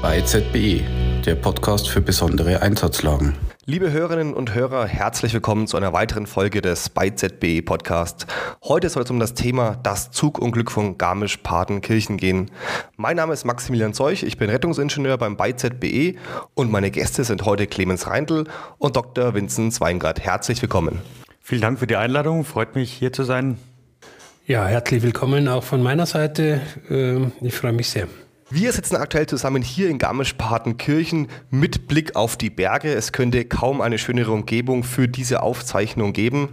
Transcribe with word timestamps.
Bei 0.00 0.22
ZBE, 0.22 0.82
der 1.26 1.34
Podcast 1.34 1.88
für 1.88 2.00
besondere 2.00 2.62
Einsatzlagen. 2.62 3.36
Liebe 3.66 3.92
Hörerinnen 3.92 4.32
und 4.32 4.54
Hörer, 4.54 4.86
herzlich 4.86 5.34
willkommen 5.34 5.66
zu 5.66 5.76
einer 5.76 5.92
weiteren 5.92 6.26
Folge 6.26 6.62
des 6.62 6.88
ByZBE 6.88 7.60
Podcast. 7.62 8.26
Heute 8.64 8.88
soll 8.88 9.02
es 9.02 9.10
um 9.10 9.20
das 9.20 9.34
Thema 9.34 9.76
das 9.82 10.10
Zugunglück 10.10 10.70
von 10.70 10.96
Garmisch-Partenkirchen 10.96 12.16
gehen. 12.16 12.50
Mein 12.96 13.16
Name 13.16 13.34
ist 13.34 13.44
Maximilian 13.44 13.92
Zeuch, 13.92 14.22
ich 14.22 14.38
bin 14.38 14.48
Rettungsingenieur 14.48 15.18
beim 15.18 15.36
ByZBE 15.36 16.16
und 16.54 16.72
meine 16.72 16.90
Gäste 16.90 17.24
sind 17.24 17.44
heute 17.44 17.66
Clemens 17.66 18.06
Reindl 18.06 18.44
und 18.78 18.96
Dr. 18.96 19.34
Vincent 19.34 19.78
Weingart. 19.80 20.20
Herzlich 20.20 20.62
willkommen. 20.62 21.02
Vielen 21.48 21.62
Dank 21.62 21.78
für 21.78 21.86
die 21.86 21.96
Einladung, 21.96 22.44
freut 22.44 22.74
mich 22.74 22.92
hier 22.92 23.10
zu 23.10 23.24
sein. 23.24 23.56
Ja, 24.46 24.66
herzlich 24.66 25.02
willkommen 25.02 25.48
auch 25.48 25.64
von 25.64 25.82
meiner 25.82 26.04
Seite. 26.04 26.60
Ähm, 26.90 27.32
ich 27.40 27.54
freue 27.54 27.72
mich 27.72 27.88
sehr. 27.88 28.06
Wir 28.50 28.70
sitzen 28.70 28.96
aktuell 28.96 29.26
zusammen 29.26 29.62
hier 29.62 29.88
in 29.88 29.96
Garmisch-Partenkirchen 29.96 31.28
mit 31.48 31.88
Blick 31.88 32.16
auf 32.16 32.36
die 32.36 32.50
Berge. 32.50 32.92
Es 32.92 33.12
könnte 33.12 33.46
kaum 33.46 33.80
eine 33.80 33.96
schönere 33.96 34.32
Umgebung 34.32 34.84
für 34.84 35.08
diese 35.08 35.42
Aufzeichnung 35.42 36.12
geben. 36.12 36.50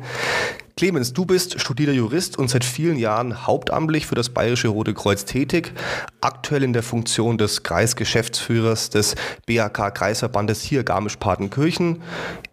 Clemens, 0.78 1.14
du 1.14 1.26
bist 1.26 1.62
studierter 1.62 1.94
Jurist 1.94 2.38
und 2.38 2.50
seit 2.50 2.66
vielen 2.66 2.98
Jahren 2.98 3.48
hauptamtlich 3.48 4.08
für 4.08 4.16
das 4.16 4.28
Bayerische 4.28 4.68
Rote 4.68 4.94
Kreuz 4.94 5.24
tätig, 5.24 5.72
aktuell 6.20 6.64
in 6.64 6.74
der 6.74 6.84
Funktion 6.84 7.38
des 7.38 7.64
Kreisgeschäftsführers 7.64 8.90
des 8.90 9.16
BAK 9.48 9.96
Kreisverbandes 9.96 10.62
hier 10.64 10.84
Garmisch-Partenkirchen. 10.84 12.02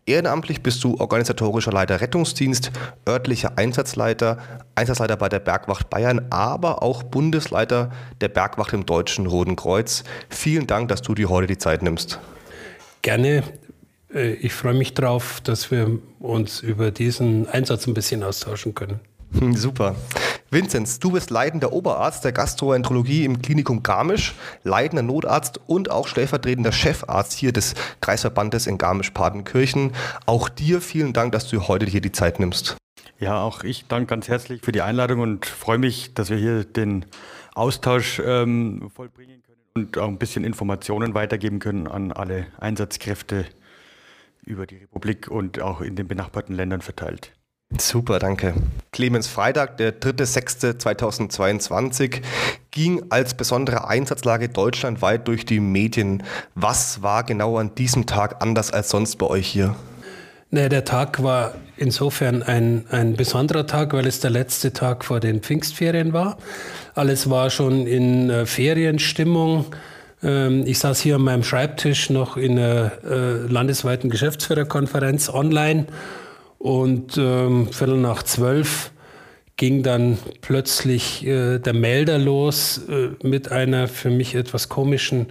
Ehrenamtlich 0.07 0.63
bist 0.63 0.85
du 0.85 1.01
organisatorischer 1.01 1.73
Leiter 1.73 2.01
Rettungsdienst, 2.01 2.71
örtlicher 3.09 3.55
Einsatzleiter, 3.57 4.39
Einsatzleiter 4.77 5.17
bei 5.17 5.29
der 5.29 5.41
Bergwacht 5.41 5.91
Bayern, 5.91 6.25
aber 6.31 6.85
auch 6.85 7.03
Bundesleiter 7.03 7.91
der 8.21 8.29
Bergwacht 8.29 8.73
im 8.73 8.87
Deutschen 8.87 9.27
Roten 9.27 9.57
Kreuz. 9.57 10.05
Vielen 10.29 10.69
Dank, 10.69 10.87
dass 10.91 11.03
du 11.03 11.17
dir 11.17 11.29
heute 11.29 11.49
die 11.49 11.59
Zeit 11.59 11.83
nimmst. 11.83 12.21
Gerne. 13.03 13.43
Äh, 14.15 14.35
ich 14.35 14.53
freue 14.53 14.75
mich 14.75 14.95
darauf, 14.95 15.41
dass 15.41 15.71
wir 15.71 15.99
uns 16.21 16.61
über 16.61 16.91
diesen 16.91 17.49
Einsatz 17.49 17.87
ein 17.87 17.95
bisschen 17.95 18.23
austauschen 18.23 18.75
können. 18.75 19.01
Hm, 19.39 19.55
super. 19.57 19.97
Vinzenz, 20.51 20.99
du 20.99 21.13
bist 21.13 21.31
leitender 21.31 21.73
Oberarzt 21.73 22.25
der 22.25 22.33
Gastroenterologie 22.33 23.25
im 23.25 23.41
Klinikum 23.41 23.83
Garmisch, 23.83 24.35
leitender 24.65 25.03
Notarzt 25.03 25.59
und 25.67 25.91
auch 25.91 26.07
stellvertretender 26.07 26.73
Chefarzt 26.73 27.33
hier 27.33 27.53
des 27.53 27.75
Kreisverbandes 28.03 28.67
in 28.67 28.77
Garmisch-Partenkirchen. 28.77 29.93
Auch 30.27 30.51
dir 30.51 30.83
vielen 30.83 31.15
Dank, 31.15 31.33
dass 31.33 31.49
du 31.49 31.69
heute 31.69 31.87
hier 31.87 32.03
die 32.03 32.13
Zeit 32.13 32.39
nimmst. 32.39 32.77
Ja, 33.19 33.41
auch 33.41 33.65
ich 33.65 33.87
danke 33.89 34.09
ganz 34.09 34.29
herzlich 34.29 34.61
für 34.63 34.73
die 34.73 34.83
Einladung 34.83 35.21
und 35.21 35.47
freue 35.47 35.79
mich, 35.79 36.13
dass 36.13 36.29
wir 36.29 36.37
hier 36.37 36.65
den 36.65 37.07
Austausch 37.55 38.21
ähm, 38.23 38.91
vollbringen 38.95 39.43
können 39.43 39.87
und 39.87 39.97
auch 39.97 40.09
ein 40.09 40.19
bisschen 40.19 40.45
Informationen 40.45 41.15
weitergeben 41.15 41.61
können 41.61 41.87
an 41.87 42.13
alle 42.13 42.49
Einsatzkräfte 42.61 43.47
über 44.45 44.67
die 44.67 44.77
Republik 44.77 45.29
und 45.29 45.61
auch 45.61 45.81
in 45.81 45.97
den 45.97 46.09
benachbarten 46.09 46.55
Ländern 46.55 46.83
verteilt. 46.83 47.33
Super, 47.79 48.19
danke. 48.19 48.55
Clemens 48.93 49.29
Freitag, 49.29 49.79
der 49.79 49.99
3.6.2022, 49.99 52.21
ging 52.71 53.05
als 53.09 53.33
besondere 53.35 53.89
Einsatzlage 53.89 54.51
deutschlandweit 54.51 55.27
durch 55.27 55.47
die 55.47 55.61
Medien. 55.61 56.23
Was 56.55 57.03
war 57.03 57.25
genau 57.25 57.57
an 57.57 57.75
diesem 57.75 58.05
Tag 58.07 58.43
anders 58.43 58.71
als 58.73 58.91
sonst 58.91 59.17
bei 59.17 59.27
euch 59.27 59.47
hier? 59.47 59.75
Naja, 60.51 60.69
der 60.69 60.85
Tag 60.85 61.23
war 61.23 61.55
insofern 61.79 62.43
ein, 62.43 62.85
ein 62.91 63.15
besonderer 63.15 63.67
Tag, 63.67 63.95
weil 63.95 64.07
es 64.07 64.21
der 64.21 64.31
letzte 64.31 64.75
Tag 64.75 65.03
vor 65.03 65.19
den 65.19 65.41
Pfingstferien 65.41 66.13
war. 66.13 66.37
Alles 66.95 67.31
war 67.31 67.49
schon 67.49 67.87
in 67.87 68.29
äh, 68.29 68.45
Ferienstimmung. 68.45 69.65
Ähm, 70.23 70.65
ich 70.67 70.79
saß 70.79 71.01
hier 71.01 71.17
an 71.17 71.23
meinem 71.23 71.43
Schreibtisch 71.43 72.11
noch 72.11 72.37
in 72.37 72.59
einer 72.59 72.93
äh, 73.05 73.47
landesweiten 73.47 74.11
Geschäftsführerkonferenz 74.11 75.29
online 75.29 75.87
und 76.59 77.19
ähm, 77.19 77.69
Viertel 77.73 77.99
nach 77.99 78.23
zwölf 78.23 78.93
ging 79.57 79.83
dann 79.83 80.19
plötzlich 80.41 81.27
äh, 81.27 81.59
der 81.59 81.75
Melder 81.75 82.19
los 82.19 82.83
äh, 82.89 83.11
mit 83.23 83.53
einer 83.53 83.89
für 83.89 84.11
mich 84.11 84.35
etwas 84.35 84.69
komischen 84.69 85.27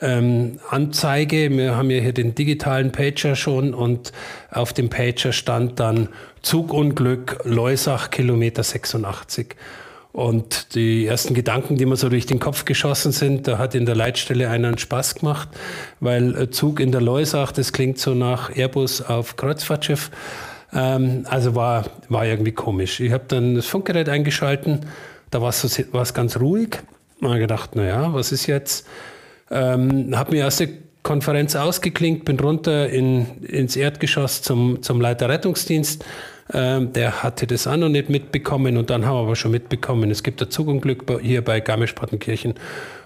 ähm, 0.00 0.58
Anzeige. 0.68 1.50
Wir 1.50 1.76
haben 1.76 1.90
ja 1.90 2.00
hier 2.00 2.12
den 2.12 2.34
digitalen 2.34 2.92
Pager 2.92 3.36
schon 3.36 3.72
und 3.72 4.12
auf 4.50 4.72
dem 4.72 4.90
Pager 4.90 5.32
stand 5.32 5.78
dann 5.78 6.08
Zugunglück 6.42 7.38
Leusach 7.44 8.10
Kilometer 8.10 8.62
86. 8.62 9.54
Und 10.12 10.74
die 10.74 11.06
ersten 11.06 11.32
Gedanken, 11.32 11.76
die 11.76 11.86
mir 11.86 11.96
so 11.96 12.10
durch 12.10 12.26
den 12.26 12.38
Kopf 12.38 12.66
geschossen 12.66 13.12
sind, 13.12 13.48
da 13.48 13.56
hat 13.56 13.74
in 13.74 13.86
der 13.86 13.94
Leitstelle 13.94 14.50
einer 14.50 14.68
einen 14.68 14.78
Spaß 14.78 15.16
gemacht, 15.16 15.48
weil 16.00 16.50
Zug 16.50 16.80
in 16.80 16.92
der 16.92 17.00
Loisach, 17.00 17.50
das 17.52 17.72
klingt 17.72 17.98
so 17.98 18.14
nach 18.14 18.54
Airbus 18.54 19.00
auf 19.00 19.36
Kreuzfahrtschiff. 19.36 20.10
Ähm, 20.74 21.24
also 21.28 21.54
war, 21.54 21.86
war 22.10 22.26
irgendwie 22.26 22.52
komisch. 22.52 23.00
Ich 23.00 23.12
habe 23.12 23.24
dann 23.28 23.54
das 23.54 23.66
Funkgerät 23.66 24.10
eingeschalten, 24.10 24.80
da 25.30 25.40
war 25.40 25.48
es 25.48 25.62
so, 25.62 25.82
ganz 26.12 26.38
ruhig. 26.38 26.78
Und 27.20 27.28
habe 27.28 27.38
gedacht, 27.38 27.74
naja, 27.74 28.12
was 28.12 28.32
ist 28.32 28.46
jetzt? 28.46 28.86
Ähm, 29.50 30.16
habe 30.18 30.32
mir 30.32 30.46
der 30.60 30.68
Konferenz 31.02 31.56
ausgeklinkt, 31.56 32.26
bin 32.26 32.38
runter 32.38 32.88
in, 32.90 33.42
ins 33.42 33.76
Erdgeschoss 33.76 34.42
zum, 34.42 34.82
zum 34.82 35.00
Leiter 35.00 35.28
Rettungsdienst 35.28 36.04
ähm, 36.52 36.92
der 36.92 37.22
hatte 37.22 37.46
das 37.46 37.66
auch 37.66 37.76
noch 37.76 37.88
nicht 37.88 38.08
mitbekommen 38.08 38.76
und 38.76 38.90
dann 38.90 39.06
haben 39.06 39.16
wir 39.16 39.22
aber 39.22 39.36
schon 39.36 39.50
mitbekommen, 39.50 40.10
es 40.10 40.22
gibt 40.22 40.42
ein 40.42 40.50
Zugunglück 40.50 41.04
hier 41.20 41.44
bei 41.44 41.60
Garmisch-Partenkirchen 41.60 42.54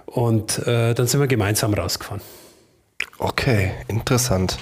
und 0.07 0.67
äh, 0.67 0.95
dann 0.95 1.07
sind 1.07 1.21
wir 1.21 1.27
gemeinsam 1.27 1.75
rausgefahren. 1.75 2.23
Okay, 3.19 3.73
interessant. 3.89 4.59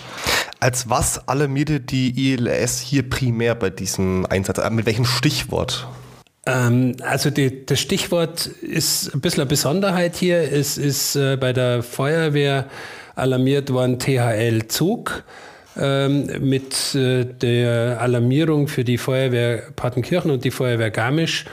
Als 0.61 0.89
was 0.89 1.29
alarmierte 1.29 1.81
die 1.81 2.33
ILS 2.33 2.81
hier 2.81 3.09
primär 3.09 3.55
bei 3.55 3.71
diesem 3.71 4.27
Einsatz? 4.27 4.59
Äh, 4.59 4.71
mit 4.71 4.87
welchem 4.87 5.05
Stichwort? 5.05 5.87
Ähm, 6.47 6.97
also 7.03 7.31
die, 7.31 7.67
das 7.67 7.81
Stichwort 7.81 8.47
ist 8.47 9.15
ein 9.15 9.21
bisschen 9.21 9.43
eine 9.43 9.49
Besonderheit 9.49 10.17
hier. 10.17 10.41
Es 10.53 10.79
ist 10.79 11.17
äh, 11.17 11.37
bei 11.37 11.53
der 11.53 11.83
Feuerwehr 11.83 12.69
alarmiert 13.15 13.73
worden 13.73 13.99
THL 13.99 14.69
Zug 14.69 15.25
ähm, 15.77 16.29
mit 16.41 16.95
äh, 16.95 17.25
der 17.25 18.01
Alarmierung 18.01 18.69
für 18.69 18.85
die 18.85 18.99
Feuerwehr 18.99 19.63
Partenkirchen 19.77 20.31
und 20.31 20.45
die 20.45 20.51
Feuerwehr 20.51 20.91
Garmisch 20.91 21.45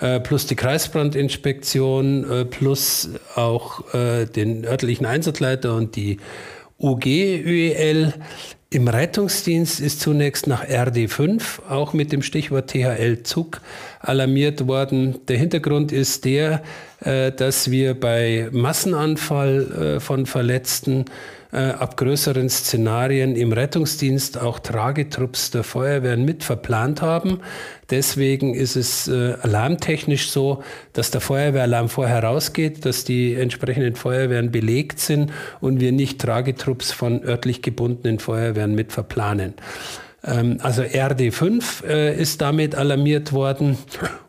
äh, 0.00 0.20
plus 0.20 0.46
die 0.46 0.56
Kreisbrandinspektion 0.56 2.30
äh, 2.30 2.44
plus 2.44 3.10
auch 3.34 3.94
äh, 3.94 4.26
den 4.26 4.64
örtlichen 4.64 5.06
Einsatzleiter 5.06 5.74
und 5.74 5.96
die 5.96 6.18
UG-ÖEL. 6.78 8.14
Im 8.72 8.86
Rettungsdienst 8.86 9.80
ist 9.80 10.00
zunächst 10.00 10.46
nach 10.46 10.64
RD5 10.64 11.68
auch 11.68 11.92
mit 11.92 12.12
dem 12.12 12.22
Stichwort 12.22 12.70
THL 12.70 13.24
Zug 13.24 13.60
alarmiert 14.00 14.66
worden. 14.66 15.20
Der 15.28 15.38
Hintergrund 15.38 15.92
ist 15.92 16.24
der, 16.24 16.62
äh, 17.00 17.30
dass 17.32 17.70
wir 17.70 17.98
bei 17.98 18.48
Massenanfall 18.50 19.96
äh, 19.96 20.00
von 20.00 20.26
Verletzten 20.26 21.04
äh, 21.52 21.56
ab 21.56 21.96
größeren 21.96 22.48
Szenarien 22.48 23.36
im 23.36 23.52
Rettungsdienst 23.52 24.38
auch 24.38 24.58
Tragetrupps 24.60 25.50
der 25.50 25.64
Feuerwehren 25.64 26.24
mit 26.24 26.44
verplant 26.44 27.02
haben. 27.02 27.40
Deswegen 27.90 28.54
ist 28.54 28.76
es 28.76 29.08
äh, 29.08 29.34
alarmtechnisch 29.42 30.30
so, 30.30 30.62
dass 30.92 31.10
der 31.10 31.20
Feuerwehralarm 31.20 31.88
vorher 31.88 32.22
rausgeht, 32.22 32.84
dass 32.84 33.04
die 33.04 33.34
entsprechenden 33.34 33.96
Feuerwehren 33.96 34.52
belegt 34.52 35.00
sind 35.00 35.32
und 35.60 35.80
wir 35.80 35.92
nicht 35.92 36.20
Tragetrupps 36.20 36.92
von 36.92 37.24
örtlich 37.24 37.62
gebundenen 37.62 38.20
Feuerwehren 38.20 38.74
mit 38.74 38.92
verplanen. 38.92 39.54
Ähm, 40.24 40.58
also 40.62 40.82
RD5 40.82 41.84
äh, 41.86 42.20
ist 42.20 42.40
damit 42.40 42.74
alarmiert 42.74 43.32
worden 43.32 43.78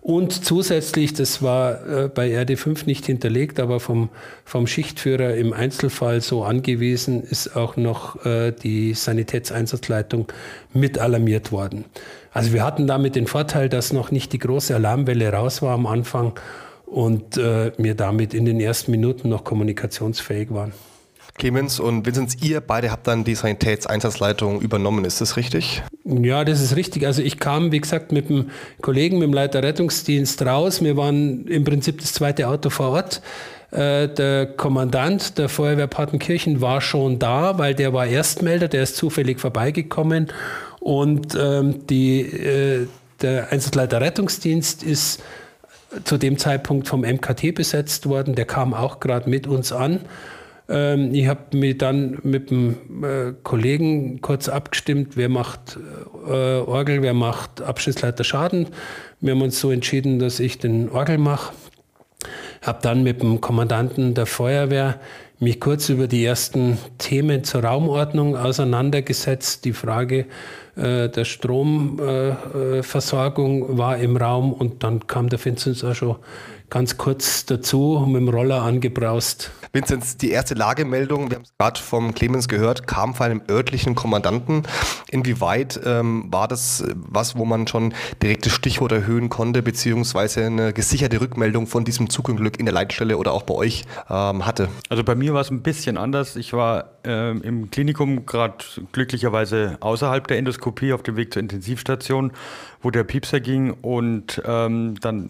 und 0.01 0.45
zusätzlich, 0.45 1.13
das 1.13 1.41
war 1.41 1.87
äh, 1.87 2.07
bei 2.07 2.29
RD5 2.41 2.85
nicht 2.85 3.05
hinterlegt, 3.05 3.59
aber 3.59 3.79
vom, 3.79 4.09
vom 4.45 4.67
Schichtführer 4.67 5.35
im 5.35 5.53
Einzelfall 5.53 6.21
so 6.21 6.43
angewiesen, 6.43 7.23
ist 7.23 7.55
auch 7.55 7.75
noch 7.75 8.25
äh, 8.25 8.51
die 8.51 8.93
Sanitätseinsatzleitung 8.93 10.27
mit 10.73 10.97
alarmiert 10.97 11.51
worden. 11.51 11.85
Also 12.33 12.53
wir 12.53 12.63
hatten 12.63 12.87
damit 12.87 13.15
den 13.15 13.27
Vorteil, 13.27 13.67
dass 13.67 13.91
noch 13.91 14.11
nicht 14.11 14.31
die 14.31 14.39
große 14.39 14.73
Alarmwelle 14.73 15.33
raus 15.33 15.61
war 15.61 15.73
am 15.73 15.85
Anfang 15.85 16.33
und 16.85 17.37
wir 17.37 17.95
damit 17.95 18.33
in 18.33 18.43
den 18.43 18.59
ersten 18.59 18.91
Minuten 18.91 19.29
noch 19.29 19.45
kommunikationsfähig 19.45 20.53
waren. 20.53 20.73
Clemens 21.41 21.79
und 21.79 22.05
Vinzenz, 22.05 22.37
ihr 22.43 22.61
beide 22.61 22.91
habt 22.91 23.07
dann 23.07 23.23
die 23.23 23.33
Sanitätseinsatzleitung 23.33 24.61
übernommen, 24.61 25.05
ist 25.05 25.21
das 25.21 25.37
richtig? 25.37 25.81
Ja, 26.03 26.45
das 26.45 26.61
ist 26.61 26.75
richtig. 26.75 27.07
Also 27.07 27.23
ich 27.23 27.39
kam, 27.39 27.71
wie 27.71 27.81
gesagt, 27.81 28.11
mit 28.11 28.29
dem 28.29 28.51
Kollegen, 28.79 29.17
mit 29.17 29.23
dem 29.23 29.33
Leiter 29.33 29.63
Rettungsdienst 29.63 30.45
raus. 30.45 30.83
Wir 30.83 30.97
waren 30.97 31.47
im 31.47 31.63
Prinzip 31.63 31.99
das 31.99 32.13
zweite 32.13 32.47
Auto 32.47 32.69
vor 32.69 32.89
Ort. 32.89 33.23
Äh, 33.71 34.07
der 34.09 34.45
Kommandant 34.55 35.39
der 35.39 35.49
Feuerwehr 35.49 35.87
Partenkirchen 35.87 36.61
war 36.61 36.79
schon 36.79 37.17
da, 37.17 37.57
weil 37.57 37.73
der 37.73 37.91
war 37.91 38.05
Erstmelder, 38.05 38.67
der 38.67 38.83
ist 38.83 38.95
zufällig 38.95 39.39
vorbeigekommen. 39.39 40.27
Und 40.79 41.35
ähm, 41.35 41.87
die, 41.87 42.21
äh, 42.21 42.87
der 43.23 43.51
Einsatzleiter 43.51 43.99
Rettungsdienst 43.99 44.83
ist 44.83 45.23
zu 46.03 46.19
dem 46.19 46.37
Zeitpunkt 46.37 46.87
vom 46.87 47.01
MKT 47.01 47.55
besetzt 47.55 48.07
worden. 48.07 48.35
Der 48.35 48.45
kam 48.45 48.75
auch 48.75 48.99
gerade 48.99 49.27
mit 49.27 49.47
uns 49.47 49.71
an. 49.71 50.01
Ähm, 50.71 51.13
ich 51.13 51.27
habe 51.27 51.57
mich 51.57 51.77
dann 51.77 52.19
mit 52.23 52.49
dem 52.49 52.77
äh, 53.03 53.33
Kollegen 53.43 54.21
kurz 54.21 54.47
abgestimmt, 54.47 55.17
wer 55.17 55.27
macht 55.27 55.77
äh, 56.25 56.59
Orgel, 56.59 57.01
wer 57.01 57.13
macht 57.13 57.61
Abschnittsleiter 57.61 58.23
Schaden. 58.23 58.67
Wir 59.19 59.33
haben 59.33 59.41
uns 59.41 59.59
so 59.59 59.69
entschieden, 59.69 60.19
dass 60.19 60.39
ich 60.39 60.59
den 60.59 60.89
Orgel 60.89 61.17
mache. 61.17 61.53
Habe 62.61 62.79
dann 62.81 63.03
mit 63.03 63.21
dem 63.21 63.41
Kommandanten 63.41 64.13
der 64.13 64.27
Feuerwehr 64.27 65.01
mich 65.39 65.59
kurz 65.59 65.89
über 65.89 66.07
die 66.07 66.23
ersten 66.23 66.77
Themen 66.99 67.43
zur 67.43 67.63
Raumordnung 67.63 68.37
auseinandergesetzt. 68.37 69.65
Die 69.65 69.73
Frage 69.73 70.27
äh, 70.75 71.09
der 71.09 71.25
Stromversorgung 71.25 73.73
äh, 73.73 73.77
war 73.77 73.97
im 73.97 74.15
Raum 74.15 74.53
und 74.53 74.83
dann 74.83 75.07
kam 75.07 75.27
der 75.29 75.43
Vinzenz 75.43 75.83
auch 75.83 75.95
schon 75.95 76.15
ganz 76.71 76.97
kurz 76.97 77.45
dazu 77.45 78.03
mit 78.07 78.21
dem 78.21 78.29
Roller 78.29 78.63
angebraust. 78.63 79.51
Vinzenz, 79.73 80.17
die 80.17 80.31
erste 80.31 80.53
Lagemeldung, 80.53 81.29
wir 81.29 81.35
haben 81.35 81.43
es 81.43 81.53
gerade 81.57 81.79
vom 81.79 82.13
Clemens 82.13 82.47
gehört, 82.47 82.87
kam 82.87 83.13
von 83.13 83.27
einem 83.27 83.41
örtlichen 83.49 83.93
Kommandanten. 83.93 84.63
Inwieweit 85.09 85.79
ähm, 85.85 86.25
war 86.31 86.47
das 86.47 86.83
was, 86.95 87.37
wo 87.37 87.45
man 87.45 87.67
schon 87.67 87.93
direkt 88.23 88.45
das 88.45 88.53
Stichwort 88.53 88.91
erhöhen 88.93 89.29
konnte, 89.29 89.61
beziehungsweise 89.61 90.45
eine 90.45 90.73
gesicherte 90.73 91.21
Rückmeldung 91.21 91.67
von 91.67 91.85
diesem 91.85 92.09
Zugunglück 92.09 92.57
in 92.57 92.65
der 92.65 92.73
Leitstelle 92.73 93.17
oder 93.17 93.33
auch 93.33 93.43
bei 93.43 93.53
euch 93.53 93.83
ähm, 94.09 94.45
hatte? 94.45 94.69
Also 94.89 95.03
bei 95.03 95.15
mir 95.15 95.33
war 95.33 95.41
es 95.41 95.51
ein 95.51 95.61
bisschen 95.61 95.97
anders. 95.97 96.37
Ich 96.37 96.53
war 96.53 96.91
ähm, 97.03 97.41
im 97.41 97.69
Klinikum 97.69 98.25
gerade 98.25 98.63
glücklicherweise 98.93 99.77
außerhalb 99.81 100.25
der 100.27 100.37
Endoskopie 100.37 100.93
auf 100.93 101.03
dem 101.03 101.17
Weg 101.17 101.33
zur 101.33 101.41
Intensivstation, 101.41 102.31
wo 102.81 102.91
der 102.91 103.03
Piepser 103.03 103.41
ging 103.41 103.71
und 103.71 104.41
ähm, 104.45 104.95
dann 105.01 105.29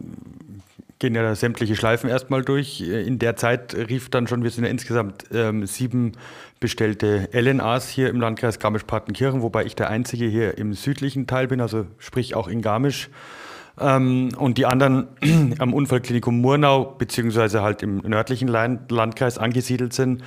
gehen 1.01 1.15
ja 1.15 1.35
sämtliche 1.35 1.75
Schleifen 1.75 2.09
erstmal 2.09 2.43
durch. 2.43 2.79
In 2.79 3.19
der 3.19 3.35
Zeit 3.35 3.73
rief 3.73 4.09
dann 4.09 4.27
schon, 4.27 4.43
wir 4.43 4.51
sind 4.51 4.63
ja 4.63 4.69
insgesamt 4.69 5.25
ähm, 5.33 5.65
sieben 5.65 6.13
bestellte 6.59 7.27
LNAs 7.33 7.89
hier 7.89 8.09
im 8.09 8.21
Landkreis 8.21 8.59
Garmisch-Partenkirchen, 8.59 9.41
wobei 9.41 9.65
ich 9.65 9.75
der 9.75 9.89
Einzige 9.89 10.25
hier 10.25 10.57
im 10.59 10.73
südlichen 10.73 11.25
Teil 11.25 11.47
bin, 11.47 11.59
also 11.59 11.87
sprich 11.97 12.35
auch 12.35 12.47
in 12.47 12.61
Garmisch. 12.61 13.09
Ähm, 13.79 14.29
und 14.37 14.59
die 14.59 14.67
anderen 14.67 15.07
am 15.57 15.73
Unfallklinikum 15.73 16.39
Murnau, 16.39 16.85
beziehungsweise 16.85 17.63
halt 17.63 17.81
im 17.81 17.97
nördlichen 17.97 18.47
Landkreis 18.47 19.39
angesiedelt 19.39 19.93
sind. 19.93 20.23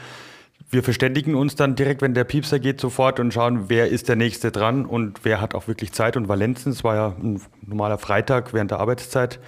Wir 0.74 0.82
verständigen 0.82 1.36
uns 1.36 1.54
dann 1.54 1.76
direkt, 1.76 2.02
wenn 2.02 2.14
der 2.14 2.24
Piepser 2.24 2.58
geht, 2.58 2.80
sofort 2.80 3.20
und 3.20 3.32
schauen, 3.32 3.68
wer 3.68 3.86
ist 3.86 4.08
der 4.08 4.16
Nächste 4.16 4.50
dran 4.50 4.86
und 4.86 5.20
wer 5.22 5.40
hat 5.40 5.54
auch 5.54 5.68
wirklich 5.68 5.92
Zeit 5.92 6.16
und 6.16 6.26
Valenzen. 6.26 6.72
Es 6.72 6.82
war 6.82 6.96
ja 6.96 7.14
ein 7.22 7.40
normaler 7.64 7.96
Freitag 7.96 8.52
während 8.52 8.72
der 8.72 8.80
Arbeitszeit. 8.80 9.38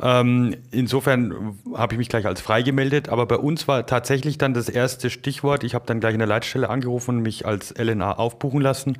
Ähm, 0.00 0.54
insofern 0.70 1.58
habe 1.74 1.94
ich 1.94 1.98
mich 1.98 2.08
gleich 2.08 2.26
als 2.26 2.40
frei 2.40 2.62
gemeldet, 2.62 3.08
aber 3.08 3.26
bei 3.26 3.38
uns 3.38 3.66
war 3.66 3.86
tatsächlich 3.86 4.38
dann 4.38 4.54
das 4.54 4.68
erste 4.68 5.10
Stichwort. 5.10 5.64
Ich 5.64 5.74
habe 5.74 5.84
dann 5.84 5.98
gleich 5.98 6.12
in 6.12 6.20
der 6.20 6.28
Leitstelle 6.28 6.70
angerufen 6.70 7.16
und 7.16 7.22
mich 7.22 7.44
als 7.44 7.74
LNA 7.76 8.12
aufbuchen 8.12 8.60
lassen. 8.60 8.98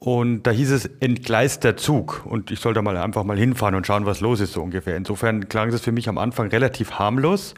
Und 0.00 0.42
da 0.42 0.50
hieß 0.50 0.72
es 0.72 0.86
entgleister 0.98 1.76
Zug 1.76 2.26
und 2.26 2.50
ich 2.50 2.58
soll 2.58 2.74
da 2.74 2.82
mal 2.82 2.96
einfach 2.96 3.22
mal 3.22 3.38
hinfahren 3.38 3.76
und 3.76 3.86
schauen, 3.86 4.04
was 4.04 4.20
los 4.20 4.40
ist 4.40 4.54
so 4.54 4.62
ungefähr. 4.62 4.96
Insofern 4.96 5.48
klang 5.48 5.68
es 5.68 5.80
für 5.80 5.92
mich 5.92 6.08
am 6.08 6.18
Anfang 6.18 6.48
relativ 6.48 6.94
harmlos. 6.98 7.54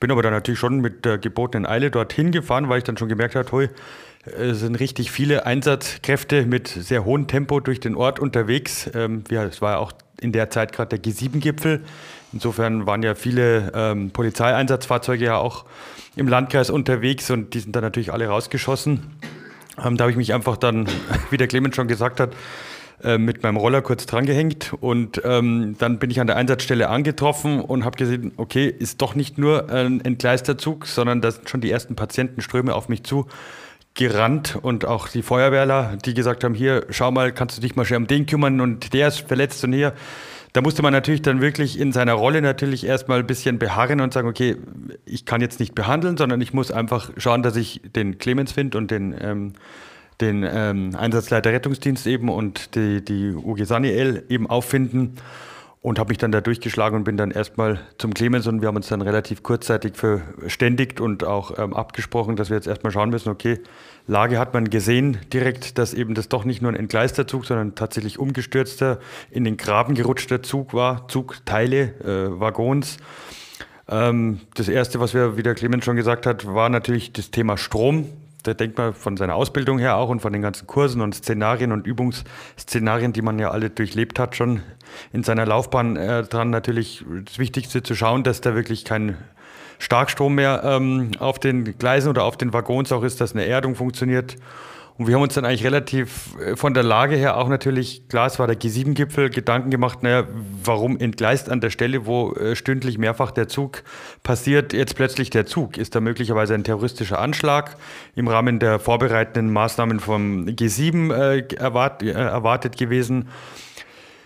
Bin 0.00 0.10
aber 0.10 0.22
dann 0.22 0.32
natürlich 0.32 0.58
schon 0.58 0.80
mit 0.80 1.04
der 1.04 1.18
gebotenen 1.18 1.66
Eile 1.66 1.90
dorthin 1.90 2.32
gefahren, 2.32 2.68
weil 2.68 2.78
ich 2.78 2.84
dann 2.84 2.96
schon 2.96 3.08
gemerkt 3.08 3.36
habe, 3.36 3.52
hui, 3.52 3.68
es 4.24 4.60
sind 4.60 4.74
richtig 4.74 5.10
viele 5.10 5.46
Einsatzkräfte 5.46 6.44
mit 6.46 6.68
sehr 6.68 7.04
hohem 7.04 7.26
Tempo 7.26 7.60
durch 7.60 7.80
den 7.80 7.94
Ort 7.94 8.18
unterwegs. 8.18 8.90
Ähm, 8.94 9.24
es 9.30 9.62
war 9.62 9.72
ja 9.72 9.78
auch 9.78 9.92
in 10.20 10.32
der 10.32 10.50
Zeit 10.50 10.72
gerade 10.72 10.98
der 10.98 11.12
G7-Gipfel. 11.12 11.82
Insofern 12.32 12.86
waren 12.86 13.02
ja 13.02 13.14
viele 13.14 13.72
ähm, 13.74 14.10
Polizeieinsatzfahrzeuge 14.10 15.24
ja 15.24 15.36
auch 15.36 15.64
im 16.16 16.28
Landkreis 16.28 16.70
unterwegs 16.70 17.30
und 17.30 17.54
die 17.54 17.60
sind 17.60 17.74
dann 17.74 17.82
natürlich 17.82 18.12
alle 18.12 18.26
rausgeschossen. 18.26 19.06
Ähm, 19.82 19.96
da 19.96 20.04
habe 20.04 20.10
ich 20.10 20.16
mich 20.16 20.34
einfach 20.34 20.56
dann, 20.56 20.86
wie 21.30 21.36
der 21.36 21.48
Clemens 21.48 21.76
schon 21.76 21.88
gesagt 21.88 22.20
hat, 22.20 22.32
äh, 23.02 23.18
mit 23.18 23.42
meinem 23.42 23.56
Roller 23.56 23.82
kurz 23.82 24.06
drangehängt 24.06 24.72
und 24.80 25.20
ähm, 25.24 25.76
dann 25.78 25.98
bin 25.98 26.10
ich 26.10 26.20
an 26.20 26.26
der 26.26 26.36
Einsatzstelle 26.36 26.88
angetroffen 26.88 27.60
und 27.60 27.84
habe 27.84 27.96
gesehen, 27.96 28.32
okay, 28.36 28.66
ist 28.66 29.00
doch 29.02 29.14
nicht 29.14 29.38
nur 29.38 29.70
ein 29.70 30.04
entgleister 30.04 30.58
Zug, 30.58 30.86
sondern 30.86 31.20
da 31.20 31.30
sind 31.30 31.48
schon 31.48 31.60
die 31.60 31.70
ersten 31.70 31.96
Patientenströme 31.96 32.74
auf 32.74 32.88
mich 32.88 33.04
zu 33.04 33.26
gerannt 33.94 34.58
und 34.60 34.84
auch 34.84 35.08
die 35.08 35.22
Feuerwehrler, 35.22 35.98
die 36.04 36.14
gesagt 36.14 36.44
haben, 36.44 36.54
hier, 36.54 36.86
schau 36.90 37.10
mal, 37.10 37.32
kannst 37.32 37.56
du 37.56 37.60
dich 37.60 37.76
mal 37.76 37.84
schnell 37.84 37.98
um 37.98 38.06
den 38.06 38.26
kümmern 38.26 38.60
und 38.60 38.92
der 38.92 39.08
ist 39.08 39.26
verletzt 39.26 39.62
und 39.64 39.72
hier. 39.72 39.94
Da 40.52 40.62
musste 40.62 40.82
man 40.82 40.92
natürlich 40.92 41.22
dann 41.22 41.40
wirklich 41.40 41.78
in 41.78 41.92
seiner 41.92 42.14
Rolle 42.14 42.42
natürlich 42.42 42.84
erstmal 42.84 43.20
ein 43.20 43.26
bisschen 43.26 43.58
beharren 43.58 44.00
und 44.00 44.12
sagen, 44.12 44.28
okay, 44.28 44.56
ich 45.04 45.24
kann 45.24 45.40
jetzt 45.40 45.60
nicht 45.60 45.74
behandeln, 45.74 46.16
sondern 46.16 46.40
ich 46.40 46.52
muss 46.52 46.72
einfach 46.72 47.10
schauen, 47.16 47.42
dass 47.42 47.54
ich 47.56 47.80
den 47.94 48.18
Clemens 48.18 48.52
finde 48.52 48.78
und 48.78 48.90
den, 48.90 49.14
ähm, 49.20 49.52
den 50.20 50.46
ähm, 50.48 50.94
Einsatzleiter 50.96 51.52
Rettungsdienst 51.52 52.06
eben 52.06 52.28
und 52.28 52.74
die, 52.74 53.04
die 53.04 53.32
UG 53.32 53.64
Saniel 53.64 54.24
eben 54.28 54.48
auffinden 54.48 55.16
und 55.82 55.98
habe 55.98 56.10
mich 56.10 56.18
dann 56.18 56.30
da 56.30 56.40
durchgeschlagen 56.42 56.96
und 56.96 57.04
bin 57.04 57.16
dann 57.16 57.30
erstmal 57.30 57.80
zum 57.96 58.12
Clemens 58.12 58.46
und 58.46 58.60
wir 58.60 58.68
haben 58.68 58.76
uns 58.76 58.88
dann 58.88 59.00
relativ 59.00 59.42
kurzzeitig 59.42 59.96
verständigt 59.96 61.00
und 61.00 61.24
auch 61.24 61.58
ähm, 61.58 61.72
abgesprochen, 61.72 62.36
dass 62.36 62.50
wir 62.50 62.56
jetzt 62.56 62.66
erstmal 62.66 62.92
schauen 62.92 63.08
müssen, 63.10 63.30
okay, 63.30 63.60
Lage 64.06 64.38
hat 64.38 64.52
man 64.52 64.68
gesehen 64.68 65.18
direkt, 65.32 65.78
dass 65.78 65.94
eben 65.94 66.14
das 66.14 66.28
doch 66.28 66.44
nicht 66.44 66.60
nur 66.60 66.70
ein 66.70 66.76
entgleister 66.76 67.26
Zug, 67.26 67.46
sondern 67.46 67.74
tatsächlich 67.76 68.18
umgestürzter, 68.18 68.98
in 69.30 69.44
den 69.44 69.56
Graben 69.56 69.94
gerutschter 69.94 70.42
Zug 70.42 70.74
war, 70.74 71.08
Zugteile, 71.08 71.94
äh, 72.00 72.40
Waggons. 72.40 72.98
Ähm, 73.88 74.40
das 74.54 74.68
erste, 74.68 75.00
was 75.00 75.14
wir, 75.14 75.36
wie 75.38 75.42
der 75.42 75.54
Clemens 75.54 75.84
schon 75.84 75.96
gesagt 75.96 76.26
hat, 76.26 76.46
war 76.46 76.68
natürlich 76.68 77.12
das 77.12 77.30
Thema 77.30 77.56
Strom 77.56 78.06
da 78.42 78.54
denkt 78.54 78.78
man 78.78 78.94
von 78.94 79.16
seiner 79.16 79.34
Ausbildung 79.34 79.78
her 79.78 79.96
auch 79.96 80.08
und 80.08 80.20
von 80.20 80.32
den 80.32 80.42
ganzen 80.42 80.66
Kursen 80.66 81.00
und 81.00 81.14
Szenarien 81.14 81.72
und 81.72 81.86
Übungsszenarien, 81.86 83.12
die 83.12 83.22
man 83.22 83.38
ja 83.38 83.50
alle 83.50 83.70
durchlebt 83.70 84.18
hat, 84.18 84.36
schon 84.36 84.62
in 85.12 85.22
seiner 85.22 85.46
Laufbahn 85.46 85.96
äh, 85.96 86.22
dran. 86.22 86.50
Natürlich 86.50 87.04
das 87.24 87.38
Wichtigste 87.38 87.82
zu 87.82 87.94
schauen, 87.94 88.22
dass 88.22 88.40
da 88.40 88.54
wirklich 88.54 88.84
kein 88.84 89.16
Starkstrom 89.78 90.34
mehr 90.34 90.62
ähm, 90.64 91.12
auf 91.18 91.38
den 91.38 91.78
Gleisen 91.78 92.08
oder 92.08 92.24
auf 92.24 92.36
den 92.36 92.52
Waggons 92.52 92.92
auch 92.92 93.02
ist, 93.02 93.20
dass 93.20 93.32
eine 93.32 93.46
Erdung 93.46 93.74
funktioniert 93.74 94.36
und 95.00 95.06
wir 95.06 95.14
haben 95.14 95.22
uns 95.22 95.32
dann 95.32 95.46
eigentlich 95.46 95.64
relativ 95.64 96.36
äh, 96.38 96.56
von 96.56 96.74
der 96.74 96.82
Lage 96.82 97.16
her 97.16 97.38
auch 97.38 97.48
natürlich, 97.48 98.06
klar, 98.08 98.26
es 98.26 98.38
war 98.38 98.46
der 98.46 98.60
G7-Gipfel, 98.60 99.30
Gedanken 99.30 99.70
gemacht, 99.70 100.02
naja, 100.02 100.26
warum 100.62 100.98
entgleist 100.98 101.48
an 101.48 101.62
der 101.62 101.70
Stelle, 101.70 102.04
wo 102.04 102.34
äh, 102.34 102.54
stündlich 102.54 102.98
mehrfach 102.98 103.30
der 103.30 103.48
Zug 103.48 103.82
passiert, 104.22 104.74
jetzt 104.74 104.96
plötzlich 104.96 105.30
der 105.30 105.46
Zug? 105.46 105.78
Ist 105.78 105.94
da 105.94 106.02
möglicherweise 106.02 106.52
ein 106.52 106.64
terroristischer 106.64 107.18
Anschlag 107.18 107.78
im 108.14 108.28
Rahmen 108.28 108.58
der 108.58 108.78
vorbereitenden 108.78 109.50
Maßnahmen 109.50 110.00
vom 110.00 110.44
G7 110.44 111.14
äh, 111.14 111.54
erwart, 111.54 112.02
äh, 112.02 112.10
erwartet 112.10 112.76
gewesen? 112.76 113.28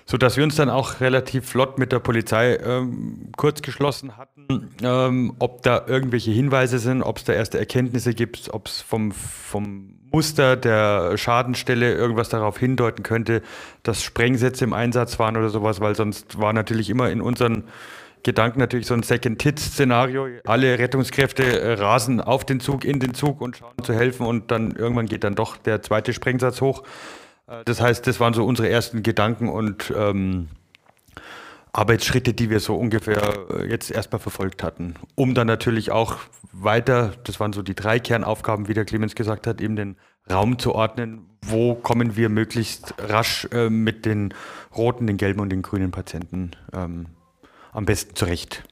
So 0.07 0.19
dass 0.19 0.37
wir 0.37 0.45
uns 0.45 0.57
dann 0.57 0.69
auch 0.69 1.01
relativ 1.01 1.49
flott 1.49 1.79
mit 1.79 1.93
der 1.93 1.99
Polizei 1.99 2.57
ähm, 2.57 3.31
kurz 3.37 3.63
geschlossen 3.63 4.17
hatten, 4.17 4.71
ähm, 4.83 5.35
ob 5.39 5.63
da 5.63 5.85
irgendwelche 5.87 6.31
Hinweise 6.31 6.79
sind, 6.79 7.03
ob 7.03 7.19
es 7.19 7.25
da 7.25 7.33
erste 7.33 7.59
Erkenntnisse 7.59 8.13
gibt, 8.15 8.53
ob 8.53 8.67
es 8.67 8.83
vom, 8.83 9.13
vom 9.13 9.95
Muster 10.13 10.57
der 10.57 11.17
Schadenstelle 11.17 11.95
irgendwas 11.95 12.29
darauf 12.29 12.59
hindeuten 12.59 13.03
könnte, 13.03 13.43
dass 13.83 14.03
Sprengsätze 14.03 14.65
im 14.65 14.73
Einsatz 14.73 15.19
waren 15.19 15.37
oder 15.37 15.49
sowas, 15.49 15.81
weil 15.81 15.97
sonst 15.97 16.39
war 16.39 16.53
natürlich 16.53 16.91
immer 16.91 17.11
in 17.11 17.21
unseren 17.21 17.65
Gedanken 18.23 18.59
natürlich 18.59 18.87
so 18.87 18.95
ein 18.95 19.03
Second-Hit-Szenario. 19.03 20.29
Alle 20.45 20.79
Rettungskräfte 20.79 21.61
äh, 21.61 21.73
rasen 21.75 22.21
auf 22.21 22.45
den 22.45 22.61
Zug, 22.61 22.85
in 22.85 22.99
den 22.99 23.15
Zug 23.15 23.41
und 23.41 23.57
schauen 23.57 23.75
zu 23.83 23.93
helfen 23.93 24.27
und 24.27 24.51
dann 24.51 24.73
irgendwann 24.73 25.07
geht 25.07 25.25
dann 25.25 25.35
doch 25.35 25.57
der 25.57 25.83
zweite 25.83 26.13
Sprengsatz 26.13 26.61
hoch. 26.61 26.85
Das 27.65 27.81
heißt, 27.81 28.07
das 28.07 28.21
waren 28.21 28.35
so 28.35 28.45
unsere 28.45 28.69
ersten 28.69 29.03
Gedanken 29.03 29.49
und 29.49 29.93
ähm, 29.97 30.49
Arbeitsschritte, 31.73 32.35
die 32.35 32.51
wir 32.51 32.61
so 32.61 32.77
ungefähr 32.77 33.35
äh, 33.51 33.69
jetzt 33.69 33.91
erstmal 33.91 34.21
verfolgt 34.21 34.63
hatten. 34.63 34.95
Um 35.17 35.35
dann 35.35 35.47
natürlich 35.47 35.91
auch 35.91 36.19
weiter, 36.53 37.13
das 37.25 37.41
waren 37.41 37.53
so 37.53 37.63
die 37.63 37.75
drei 37.75 37.99
Kernaufgaben, 37.99 38.69
wie 38.69 38.75
der 38.75 38.85
Clemens 38.85 39.15
gesagt 39.15 39.47
hat, 39.47 39.61
eben 39.61 39.77
den 39.77 39.97
Raum 40.31 40.59
zu 40.59 40.75
ordnen, 40.75 41.27
wo 41.43 41.75
kommen 41.75 42.17
wir 42.17 42.29
möglichst 42.29 42.95
rasch 42.99 43.49
äh, 43.53 43.69
mit 43.69 44.07
den 44.07 44.33
roten, 44.75 45.07
den 45.07 45.17
gelben 45.17 45.41
und 45.41 45.51
den 45.51 45.63
grünen 45.63 45.91
Patienten 45.91 46.53
ähm, 46.73 47.07
am 47.73 47.85
besten 47.85 48.15
zurecht. 48.15 48.63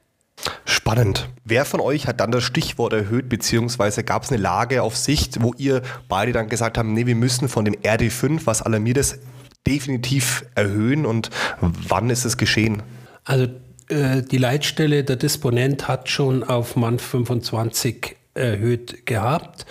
Spannend. 0.65 1.29
Wer 1.45 1.65
von 1.65 1.81
euch 1.81 2.07
hat 2.07 2.21
dann 2.21 2.33
das 2.33 2.45
Stichwort 2.45 2.93
erhöht, 2.93 3.29
beziehungsweise 3.29 4.05
gab 4.05 4.25
es 4.25 4.33
eine 4.33 4.41
Lage 4.41 4.83
auf 4.83 4.97
Sicht, 4.97 5.43
wo 5.43 5.55
ihr 5.57 5.83
beide 6.09 6.33
dann 6.33 6.49
gesagt 6.49 6.79
habt, 6.79 6.89
nee, 6.89 7.07
wir 7.07 7.15
müssen 7.15 7.49
von 7.49 7.65
dem 7.65 7.75
RD5, 7.75 8.43
was 8.45 8.63
alarmiert 8.63 8.99
ist, 8.99 9.19
definitiv 9.67 10.45
erhöhen 10.55 11.07
und 11.07 11.31
wann 11.61 12.11
ist 12.11 12.25
es 12.25 12.37
geschehen? 12.37 12.83
Also 13.25 13.49
äh, 13.89 14.23
die 14.23 14.39
Leitstelle 14.39 15.05
der 15.05 15.17
Disponent 15.17 15.89
hat 15.89 16.09
schon 16.09 16.43
auf 16.43 16.77
MANF 16.77 17.03
25 17.03 18.17
erhöht 18.35 19.07
gehabt 19.07 19.67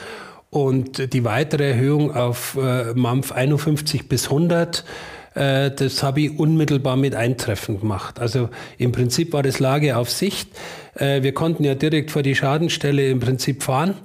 und 0.50 1.14
die 1.14 1.24
weitere 1.24 1.72
Erhöhung 1.72 2.16
auf 2.16 2.58
äh, 2.62 2.94
MANF 2.94 3.32
51 3.32 4.08
bis 4.08 4.26
100 4.26 4.86
Äh, 5.34 5.72
das 5.72 6.04
habe 6.04 6.22
ich 6.22 6.40
unmittelbar 6.40 6.98
mit 6.98 7.16
Eintreffen 7.16 7.80
gemacht. 7.80 8.20
Also 8.20 8.50
im 8.78 8.92
Prinzip 8.92 9.34
war 9.34 9.44
das 9.44 9.60
Lage 9.60 9.98
auf 9.98 10.10
Sicht. 10.10 10.50
Äh, 10.96 11.24
wir 11.24 11.34
konnten 11.34 11.64
ja 11.64 11.76
direkt 11.76 12.12
vor 12.12 12.24
die 12.24 12.36
Schadenstelle 12.36 13.10
im 13.10 13.20
Prinzip 13.20 13.64
fahren. 13.64 13.96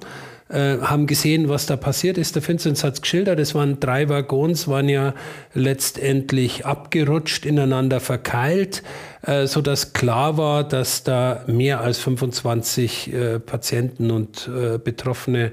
Äh, 0.49 0.77
haben 0.77 1.07
gesehen, 1.07 1.49
was 1.49 1.65
da 1.65 1.75
passiert 1.75 2.17
ist. 2.17 2.35
Der 2.35 2.47
Vincent 2.47 2.81
hat 2.81 2.93
es 2.93 3.01
geschildert, 3.01 3.37
es 3.37 3.53
waren 3.53 3.81
drei 3.81 4.07
Waggons, 4.07 4.69
waren 4.69 4.87
ja 4.87 5.13
letztendlich 5.53 6.65
abgerutscht, 6.65 7.45
ineinander 7.45 7.99
verkeilt, 7.99 8.81
äh, 9.23 9.45
sodass 9.45 9.91
klar 9.91 10.37
war, 10.37 10.63
dass 10.63 11.03
da 11.03 11.43
mehr 11.47 11.81
als 11.81 11.97
25 11.99 13.11
äh, 13.11 13.39
Patienten 13.39 14.09
und 14.09 14.47
äh, 14.47 14.77
Betroffene 14.77 15.51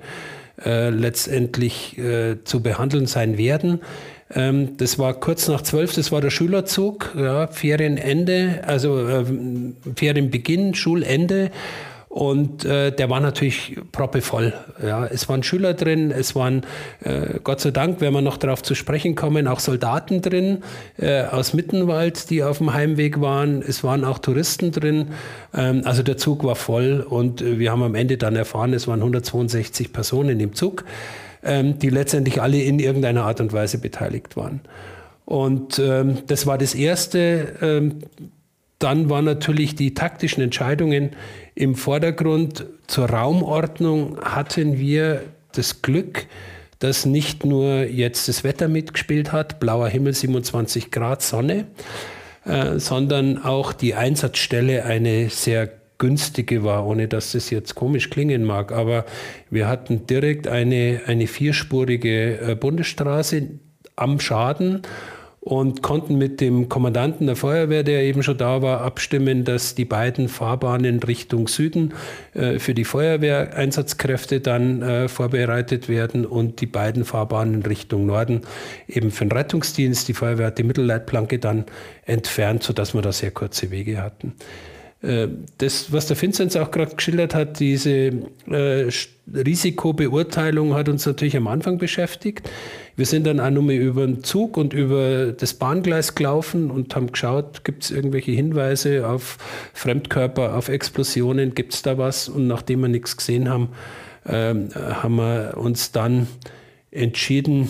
äh, 0.65 0.91
letztendlich 0.91 1.99
äh, 1.99 2.37
zu 2.45 2.63
behandeln 2.63 3.07
sein 3.07 3.37
werden. 3.37 3.81
Ähm, 4.33 4.77
das 4.77 4.99
war 4.99 5.15
kurz 5.15 5.49
nach 5.49 5.63
zwölf, 5.63 5.95
das 5.95 6.13
war 6.13 6.21
der 6.21 6.31
Schülerzug, 6.31 7.15
ja, 7.17 7.47
Ferienende, 7.49 8.63
also 8.67 9.07
äh, 9.07 9.25
Ferienbeginn, 9.97 10.75
Schulende. 10.75 11.51
Und 12.15 12.65
äh, 12.65 12.93
der 12.93 13.11
war 13.11 13.19
natürlich 13.19 13.77
proppevoll. 13.91 14.53
Ja. 14.81 15.05
Es 15.05 15.29
waren 15.29 15.43
Schüler 15.43 15.75
drin, 15.75 16.13
es 16.13 16.37
waren, 16.37 16.63
äh, 17.03 17.41
Gott 17.43 17.61
sei 17.61 17.73
Dank, 17.73 18.01
wenn 18.01 18.13
wir 18.13 18.21
noch 18.21 18.37
darauf 18.37 18.63
zu 18.63 18.77
sprechen 18.77 19.17
kommen, 19.17 19.49
auch 19.49 19.59
Soldaten 19.59 20.23
drin 20.23 20.63
äh, 20.97 21.25
aus 21.25 21.55
Mittenwald, 21.55 22.31
die 22.31 22.45
auf 22.45 22.59
dem 22.59 22.73
Heimweg 22.73 23.21
waren. 23.21 23.63
Es 23.63 23.83
waren 23.83 24.05
auch 24.05 24.21
Touristen 24.21 24.71
drin. 24.71 25.09
Ähm, 25.53 25.83
also 25.87 26.05
der 26.05 26.17
Zug 26.17 26.45
war 26.45 26.55
voll 26.55 27.01
und 27.01 27.43
äh, 27.43 27.59
wir 27.59 27.73
haben 27.73 27.83
am 27.83 27.97
Ende 27.97 28.17
dann 28.17 28.37
erfahren, 28.37 28.75
es 28.75 28.87
waren 28.87 29.01
162 29.01 29.93
Personen 29.93 30.39
im 30.39 30.55
Zug, 30.55 30.85
ähm, 31.45 31.79
die 31.79 31.91
letztendlich 31.91 32.41
alle 32.41 32.61
in 32.61 32.79
irgendeiner 32.79 33.25
Art 33.25 33.41
und 33.41 33.53
Weise 33.53 33.79
beteiligt 33.79 34.37
waren. 34.37 34.61
Und 35.25 35.79
ähm, 35.79 36.19
das 36.27 36.47
war 36.47 36.59
das 36.59 36.75
Erste. 36.75 37.55
Ähm, 37.63 38.01
dann 38.79 39.09
waren 39.09 39.25
natürlich 39.25 39.75
die 39.75 39.95
taktischen 39.95 40.43
Entscheidungen 40.43 41.11
im 41.55 41.75
Vordergrund. 41.75 42.67
Zur 42.87 43.09
Raumordnung 43.09 44.21
hatten 44.21 44.79
wir 44.79 45.23
das 45.53 45.81
Glück, 45.83 46.27
dass 46.81 47.07
nicht 47.07 47.47
nur 47.47 47.85
jetzt 47.85 48.29
das 48.29 48.45
Wetter 48.45 48.69
mitgespielt 48.69 49.33
hat, 49.33 49.61
blauer 49.61 49.89
Himmel, 49.89 50.13
27 50.13 50.91
Grad 50.91 51.23
Sonne, 51.23 51.67
äh, 52.45 52.79
sondern 52.79 53.43
auch 53.43 53.73
die 53.73 53.95
Einsatzstelle 53.95 54.85
eine 54.85 55.31
sehr 55.31 55.71
günstige 55.99 56.65
war, 56.65 56.87
ohne 56.87 57.09
dass 57.09 57.33
das 57.33 57.51
jetzt 57.51 57.75
komisch 57.75 58.11
klingen 58.11 58.45
mag. 58.45 58.73
Aber 58.73 59.05
wir 59.51 59.69
hatten 59.69 60.07
direkt 60.07 60.49
eine, 60.49 61.03
eine 61.07 61.27
vierspurige 61.27 62.41
äh, 62.41 62.55
Bundesstraße 62.55 63.49
am 63.97 64.19
Schaden 64.21 64.83
und 65.45 65.83
konnten 65.83 66.17
mit 66.17 66.41
dem 66.41 66.71
Kommandanten 66.71 67.27
der 67.27 67.37
Feuerwehr, 67.37 67.83
der 67.83 68.03
eben 68.03 68.23
schon 68.23 68.39
da 68.39 68.63
war, 68.63 68.81
abstimmen, 68.81 69.45
dass 69.45 69.75
die 69.75 69.85
beiden 69.85 70.29
Fahrbahnen 70.29 71.03
Richtung 71.03 71.49
Süden 71.49 71.93
äh, 72.33 72.59
für 72.59 72.73
die 72.73 72.85
Feuerwehreinsatzkräfte 72.85 74.41
dann 74.41 74.81
äh, 74.81 75.07
vorbereitet 75.07 75.91
werden 75.91 76.25
und 76.25 76.63
die 76.63 76.67
beiden 76.67 77.05
Fahrbahnen 77.05 77.63
Richtung 77.63 78.07
Norden 78.07 78.41
eben 78.89 79.11
für 79.11 79.27
den 79.27 79.33
Rettungsdienst. 79.33 80.09
Die 80.09 80.15
Feuerwehr 80.15 80.47
hat 80.47 80.57
die 80.57 80.63
Mittelleitplanke 80.63 81.39
dann 81.39 81.67
entfernt, 82.07 82.63
sodass 82.63 82.95
wir 82.95 83.03
da 83.03 83.13
sehr 83.13 83.31
kurze 83.31 83.71
Wege 83.71 84.01
hatten. 84.01 84.33
Äh, 85.05 85.29
das, 85.59 85.93
was 85.93 86.07
der 86.07 86.21
Vinzenz 86.21 86.57
auch 86.57 86.71
gerade 86.71 86.95
geschildert 86.97 87.35
hat, 87.35 87.61
diese 87.61 88.13
äh, 88.51 88.91
Risikobeurteilung 89.33 90.75
hat 90.75 90.89
uns 90.89 91.05
natürlich 91.05 91.37
am 91.37 91.47
Anfang 91.47 91.79
beschäftigt. 91.79 92.49
Wir 92.97 93.07
sind 93.07 93.27
dann 93.27 93.41
auch 93.41 93.51
nochmal 93.51 93.75
über 93.75 94.07
den 94.07 94.23
Zug 94.23 94.57
und 94.57 94.73
über 94.73 95.33
das 95.33 95.55
Bahngleis 95.55 96.15
gelaufen 96.15 96.71
und 96.71 96.95
haben 96.95 97.13
geschaut, 97.13 97.65
gibt 97.65 97.85
es 97.85 97.91
irgendwelche 97.91 98.33
Hinweise 98.33 99.07
auf 99.07 99.39
Fremdkörper, 99.75 100.57
auf 100.57 100.69
Explosionen, 100.69 101.55
gibt 101.55 101.75
es 101.75 101.83
da 101.83 101.99
was? 101.99 102.29
Und 102.29 102.47
nachdem 102.47 102.81
wir 102.81 102.89
nichts 102.89 103.17
gesehen 103.17 103.49
haben, 103.51 103.69
äh, 104.25 104.55
haben 104.75 105.17
wir 105.17 105.55
uns 105.57 105.93
dann 105.93 106.29
entschieden, 106.91 107.69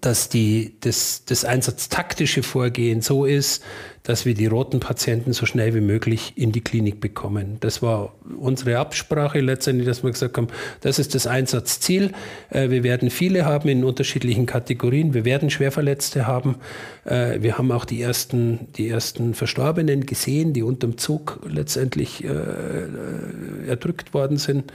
dass 0.00 0.28
die, 0.28 0.74
das, 0.80 1.24
das 1.26 1.44
einsatztaktische 1.44 2.42
Vorgehen 2.42 3.02
so 3.02 3.24
ist, 3.24 3.62
dass 4.02 4.24
wir 4.24 4.34
die 4.34 4.46
roten 4.46 4.80
Patienten 4.80 5.32
so 5.32 5.46
schnell 5.46 5.74
wie 5.74 5.80
möglich 5.80 6.32
in 6.34 6.50
die 6.50 6.62
Klinik 6.62 7.00
bekommen. 7.00 7.58
Das 7.60 7.80
war 7.80 8.14
unsere 8.38 8.78
Absprache 8.78 9.40
letztendlich, 9.40 9.86
dass 9.86 10.02
wir 10.02 10.10
gesagt 10.10 10.36
haben, 10.38 10.48
das 10.80 10.98
ist 10.98 11.14
das 11.14 11.28
Einsatzziel. 11.28 12.12
Äh, 12.48 12.70
wir 12.70 12.82
werden 12.82 13.10
viele 13.10 13.44
haben 13.44 13.68
in 13.68 13.84
unterschiedlichen 13.84 14.46
Kategorien. 14.46 15.14
Wir 15.14 15.24
werden 15.24 15.50
Schwerverletzte 15.50 16.26
haben. 16.26 16.56
Äh, 17.04 17.40
wir 17.40 17.56
haben 17.56 17.70
auch 17.70 17.84
die 17.84 18.02
ersten, 18.02 18.72
die 18.76 18.88
ersten 18.88 19.34
Verstorbenen 19.34 20.04
gesehen, 20.04 20.52
die 20.52 20.62
unterm 20.62 20.98
Zug 20.98 21.38
letztendlich 21.46 22.24
äh, 22.24 23.68
erdrückt 23.68 24.14
worden 24.14 24.38
sind 24.38 24.72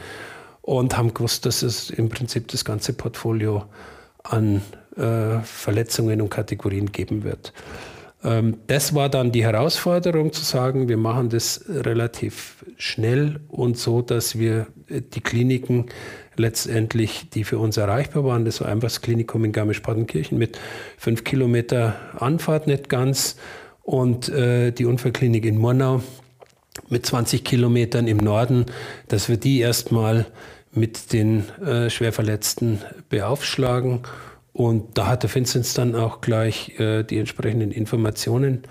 und 0.61 0.97
haben 0.97 1.13
gewusst, 1.13 1.45
dass 1.45 1.63
es 1.63 1.89
im 1.89 2.07
Prinzip 2.07 2.47
das 2.47 2.63
ganze 2.63 2.93
Portfolio 2.93 3.65
an 4.23 4.61
äh, 4.97 5.39
Verletzungen 5.43 6.21
und 6.21 6.29
Kategorien 6.29 6.91
geben 6.91 7.23
wird. 7.23 7.53
Ähm, 8.23 8.57
das 8.67 8.95
war 8.95 9.09
dann 9.09 9.31
die 9.31 9.43
Herausforderung 9.43 10.33
zu 10.33 10.43
sagen, 10.43 10.89
wir 10.89 10.97
machen 10.97 11.29
das 11.29 11.65
relativ 11.67 12.65
schnell 12.77 13.39
und 13.47 13.77
so, 13.77 14.01
dass 14.01 14.37
wir 14.37 14.67
äh, 14.89 15.01
die 15.01 15.21
Kliniken 15.21 15.85
letztendlich, 16.37 17.29
die 17.29 17.43
für 17.43 17.59
uns 17.59 17.77
erreichbar 17.77 18.25
waren, 18.25 18.43
das 18.43 18.59
war 18.61 18.67
einfach 18.67 18.87
das 18.87 19.01
Klinikum 19.01 19.45
in 19.45 19.51
Garmisch-Partenkirchen 19.51 20.37
mit 20.37 20.59
fünf 20.97 21.23
Kilometer 21.23 21.95
Anfahrt, 22.19 22.67
nicht 22.67 22.89
ganz, 22.89 23.37
und 23.83 24.29
äh, 24.29 24.71
die 24.71 24.85
Unfallklinik 24.85 25.45
in 25.45 25.57
Murnau 25.59 26.01
mit 26.89 27.05
20 27.05 27.43
Kilometern 27.43 28.07
im 28.07 28.17
Norden, 28.17 28.65
dass 29.07 29.29
wir 29.29 29.37
die 29.37 29.59
erstmal 29.59 30.25
mit 30.71 31.13
den 31.13 31.47
äh, 31.59 31.89
Schwerverletzten 31.89 32.81
beaufschlagen 33.09 34.01
und 34.55 34.97
da 34.97 35.07
hat 35.07 35.23
der 35.23 35.35
Vinzenz 35.35 35.73
dann 35.73 35.95
auch 35.95 36.21
gleich 36.21 36.79
äh, 36.79 37.03
die 37.03 37.17
entsprechenden 37.19 37.71
Informationen 37.71 38.63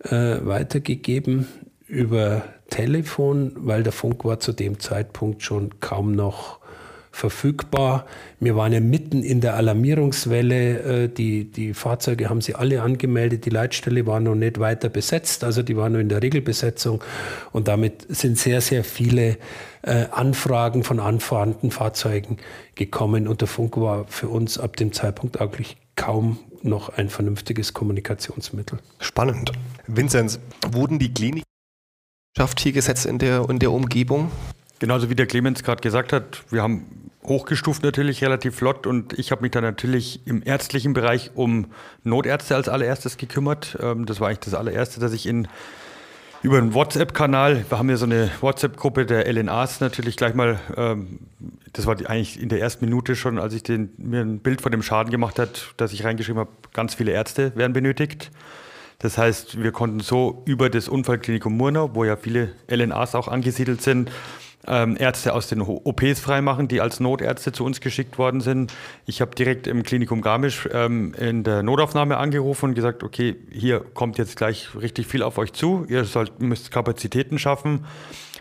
äh, 0.00 0.10
weitergegeben 0.10 1.48
über 1.88 2.42
Telefon, 2.68 3.52
weil 3.56 3.82
der 3.82 3.92
Funk 3.92 4.26
war 4.26 4.38
zu 4.38 4.52
dem 4.52 4.80
Zeitpunkt 4.80 5.42
schon 5.42 5.80
kaum 5.80 6.12
noch 6.12 6.58
verfügbar. 7.10 8.04
Wir 8.38 8.54
waren 8.54 8.74
ja 8.74 8.80
mitten 8.80 9.22
in 9.22 9.40
der 9.40 9.54
Alarmierungswelle. 9.54 11.04
Äh, 11.04 11.08
die, 11.08 11.50
die 11.50 11.72
Fahrzeuge 11.72 12.28
haben 12.28 12.42
sie 12.42 12.54
alle 12.54 12.82
angemeldet. 12.82 13.46
Die 13.46 13.50
Leitstelle 13.50 14.06
war 14.06 14.20
noch 14.20 14.34
nicht 14.34 14.60
weiter 14.60 14.90
besetzt, 14.90 15.42
also 15.42 15.62
die 15.62 15.74
war 15.74 15.88
nur 15.88 16.02
in 16.02 16.10
der 16.10 16.22
Regelbesetzung. 16.22 17.02
Und 17.50 17.66
damit 17.68 18.04
sind 18.14 18.36
sehr, 18.36 18.60
sehr 18.60 18.84
viele 18.84 19.38
äh, 19.86 20.06
Anfragen 20.10 20.82
von 20.82 21.00
anfahrenden 21.00 21.70
Fahrzeugen 21.70 22.38
gekommen. 22.74 23.28
Und 23.28 23.40
der 23.40 23.48
Funk 23.48 23.76
war 23.76 24.06
für 24.08 24.28
uns 24.28 24.58
ab 24.58 24.76
dem 24.76 24.92
Zeitpunkt 24.92 25.40
eigentlich 25.40 25.76
kaum 25.96 26.38
noch 26.62 26.88
ein 26.88 27.10
vernünftiges 27.10 27.74
Kommunikationsmittel. 27.74 28.78
Spannend. 28.98 29.52
Vinzenz, 29.86 30.38
wurden 30.70 30.98
die 30.98 31.12
Kliniken 31.12 31.44
hier 32.58 32.72
gesetzt 32.72 33.06
in 33.06 33.18
der, 33.18 33.48
in 33.48 33.58
der 33.58 33.70
Umgebung? 33.70 34.30
Genauso 34.78 35.08
wie 35.10 35.14
der 35.14 35.26
Clemens 35.26 35.62
gerade 35.62 35.80
gesagt 35.80 36.12
hat, 36.12 36.42
wir 36.50 36.62
haben 36.62 37.10
hochgestuft 37.22 37.82
natürlich 37.82 38.22
relativ 38.22 38.56
flott 38.56 38.86
und 38.86 39.18
ich 39.18 39.30
habe 39.30 39.42
mich 39.42 39.52
dann 39.52 39.64
natürlich 39.64 40.26
im 40.26 40.42
ärztlichen 40.44 40.92
Bereich 40.92 41.30
um 41.34 41.66
Notärzte 42.02 42.54
als 42.54 42.68
allererstes 42.68 43.16
gekümmert. 43.16 43.78
Ähm, 43.80 44.06
das 44.06 44.20
war 44.20 44.28
eigentlich 44.28 44.40
das 44.40 44.54
allererste, 44.54 45.00
dass 45.00 45.12
ich 45.12 45.26
in 45.26 45.48
über 46.44 46.58
einen 46.58 46.74
WhatsApp-Kanal, 46.74 47.64
wir 47.70 47.78
haben 47.78 47.88
ja 47.88 47.96
so 47.96 48.04
eine 48.04 48.30
WhatsApp-Gruppe 48.42 49.06
der 49.06 49.32
LNAs 49.32 49.80
natürlich 49.80 50.14
gleich 50.18 50.34
mal, 50.34 50.60
ähm, 50.76 51.20
das 51.72 51.86
war 51.86 51.96
eigentlich 52.06 52.38
in 52.38 52.50
der 52.50 52.60
ersten 52.60 52.84
Minute 52.84 53.16
schon, 53.16 53.38
als 53.38 53.54
ich 53.54 53.62
den, 53.62 53.94
mir 53.96 54.20
ein 54.20 54.40
Bild 54.40 54.60
von 54.60 54.70
dem 54.70 54.82
Schaden 54.82 55.10
gemacht 55.10 55.38
hat, 55.38 55.72
dass 55.78 55.94
ich 55.94 56.04
reingeschrieben 56.04 56.38
habe, 56.40 56.50
ganz 56.74 56.94
viele 56.94 57.12
Ärzte 57.12 57.56
werden 57.56 57.72
benötigt. 57.72 58.30
Das 58.98 59.16
heißt, 59.16 59.62
wir 59.62 59.72
konnten 59.72 60.00
so 60.00 60.42
über 60.44 60.68
das 60.68 60.86
Unfallklinikum 60.86 61.56
Murnau, 61.56 61.94
wo 61.94 62.04
ja 62.04 62.16
viele 62.16 62.52
LNAs 62.70 63.14
auch 63.14 63.28
angesiedelt 63.28 63.80
sind, 63.80 64.10
ähm, 64.66 64.96
Ärzte 64.98 65.34
aus 65.34 65.48
den 65.48 65.60
OPs 65.60 66.20
freimachen, 66.20 66.68
die 66.68 66.80
als 66.80 67.00
Notärzte 67.00 67.52
zu 67.52 67.64
uns 67.64 67.80
geschickt 67.80 68.18
worden 68.18 68.40
sind. 68.40 68.72
Ich 69.06 69.20
habe 69.20 69.34
direkt 69.34 69.66
im 69.66 69.82
Klinikum 69.82 70.20
Garmisch 70.20 70.68
ähm, 70.72 71.14
in 71.14 71.44
der 71.44 71.62
Notaufnahme 71.62 72.16
angerufen 72.16 72.70
und 72.70 72.74
gesagt, 72.74 73.02
okay, 73.02 73.36
hier 73.50 73.80
kommt 73.80 74.18
jetzt 74.18 74.36
gleich 74.36 74.68
richtig 74.74 75.06
viel 75.06 75.22
auf 75.22 75.38
euch 75.38 75.52
zu, 75.52 75.86
ihr 75.88 76.04
sollt, 76.04 76.40
müsst 76.40 76.70
Kapazitäten 76.70 77.38
schaffen. 77.38 77.84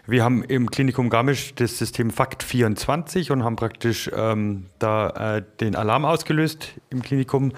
Wir 0.06 0.24
haben 0.24 0.44
im 0.44 0.70
Klinikum 0.70 1.10
Garmisch 1.10 1.56
das 1.56 1.78
System 1.78 2.12
FACT 2.12 2.44
24 2.44 3.32
und 3.32 3.44
haben 3.44 3.56
praktisch 3.56 4.12
ähm, 4.14 4.66
da 4.78 5.38
äh, 5.38 5.44
den 5.62 5.76
Alarm 5.78 6.04
ausgelöst 6.04 6.74
im 6.90 7.02
Klinikum. 7.02 7.54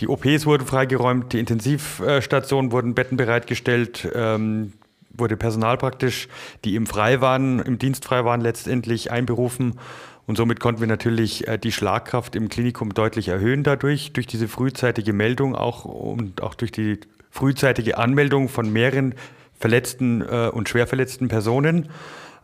Die 0.00 0.08
OPs 0.08 0.44
wurden 0.44 0.66
freigeräumt, 0.66 1.32
die 1.32 1.38
Intensivstationen 1.38 2.70
wurden 2.70 2.94
Betten 2.94 3.16
bereitgestellt, 3.16 4.06
ähm, 4.14 4.74
wurde 5.18 5.36
Personal 5.36 5.76
praktisch, 5.78 6.28
die 6.64 6.74
im 6.74 6.86
frei 6.86 7.20
waren, 7.20 7.60
im 7.60 7.78
Dienst 7.78 8.04
frei 8.04 8.24
waren, 8.24 8.40
letztendlich 8.40 9.10
einberufen. 9.10 9.78
Und 10.26 10.36
somit 10.36 10.60
konnten 10.60 10.80
wir 10.80 10.88
natürlich 10.88 11.46
äh, 11.46 11.58
die 11.58 11.72
Schlagkraft 11.72 12.34
im 12.34 12.48
Klinikum 12.48 12.94
deutlich 12.94 13.28
erhöhen 13.28 13.62
dadurch, 13.62 14.12
durch 14.12 14.26
diese 14.26 14.48
frühzeitige 14.48 15.12
Meldung 15.12 15.54
auch 15.54 15.84
und 15.84 16.42
auch 16.42 16.54
durch 16.54 16.72
die 16.72 16.98
frühzeitige 17.30 17.98
Anmeldung 17.98 18.48
von 18.48 18.72
mehreren 18.72 19.14
verletzten 19.58 20.22
äh, 20.22 20.50
und 20.52 20.68
schwer 20.68 20.86
verletzten 20.86 21.28
Personen. 21.28 21.88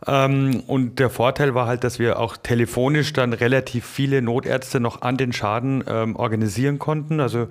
Ähm, 0.07 0.63
und 0.67 0.99
der 0.99 1.09
Vorteil 1.09 1.55
war 1.55 1.67
halt, 1.67 1.83
dass 1.83 1.99
wir 1.99 2.19
auch 2.19 2.37
telefonisch 2.37 3.13
dann 3.13 3.33
relativ 3.33 3.85
viele 3.85 4.21
Notärzte 4.21 4.79
noch 4.79 5.01
an 5.01 5.17
den 5.17 5.33
Schaden 5.33 5.83
ähm, 5.87 6.15
organisieren 6.15 6.79
konnten. 6.79 7.19
Also 7.19 7.47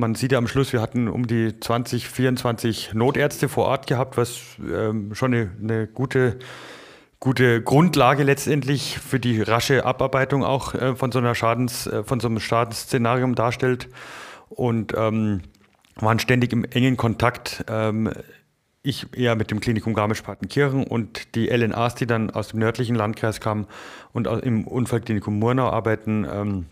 man 0.00 0.14
sieht 0.16 0.32
ja 0.32 0.38
am 0.38 0.48
Schluss, 0.48 0.72
wir 0.72 0.80
hatten 0.80 1.06
um 1.08 1.26
die 1.26 1.60
20, 1.60 2.08
24 2.08 2.94
Notärzte 2.94 3.48
vor 3.48 3.66
Ort 3.66 3.86
gehabt, 3.86 4.16
was 4.16 4.40
ähm, 4.60 5.14
schon 5.14 5.32
eine, 5.32 5.50
eine, 5.62 5.86
gute, 5.86 6.38
gute 7.20 7.62
Grundlage 7.62 8.24
letztendlich 8.24 8.98
für 8.98 9.20
die 9.20 9.40
rasche 9.42 9.84
Abarbeitung 9.84 10.42
auch 10.42 10.74
äh, 10.74 10.96
von 10.96 11.12
so 11.12 11.18
einer 11.20 11.36
Schadens, 11.36 11.86
äh, 11.86 12.02
von 12.02 12.18
so 12.18 12.26
einem 12.26 12.40
Schadensszenarium 12.40 13.36
darstellt. 13.36 13.88
Und 14.48 14.94
ähm, 14.96 15.42
waren 15.96 16.18
ständig 16.18 16.52
im 16.52 16.64
engen 16.64 16.96
Kontakt. 16.96 17.64
Ähm, 17.68 18.10
ich 18.82 19.06
eher 19.14 19.36
mit 19.36 19.50
dem 19.50 19.60
Klinikum 19.60 19.92
Garmisch-Partenkirchen 19.92 20.84
und 20.84 21.34
die 21.34 21.48
LNAs, 21.48 21.94
die 21.94 22.06
dann 22.06 22.30
aus 22.30 22.48
dem 22.48 22.60
nördlichen 22.60 22.96
Landkreis 22.96 23.40
kamen 23.40 23.66
und 24.12 24.26
im 24.26 24.66
Unfallklinikum 24.66 25.38
Murnau 25.38 25.68
arbeiten. 25.68 26.66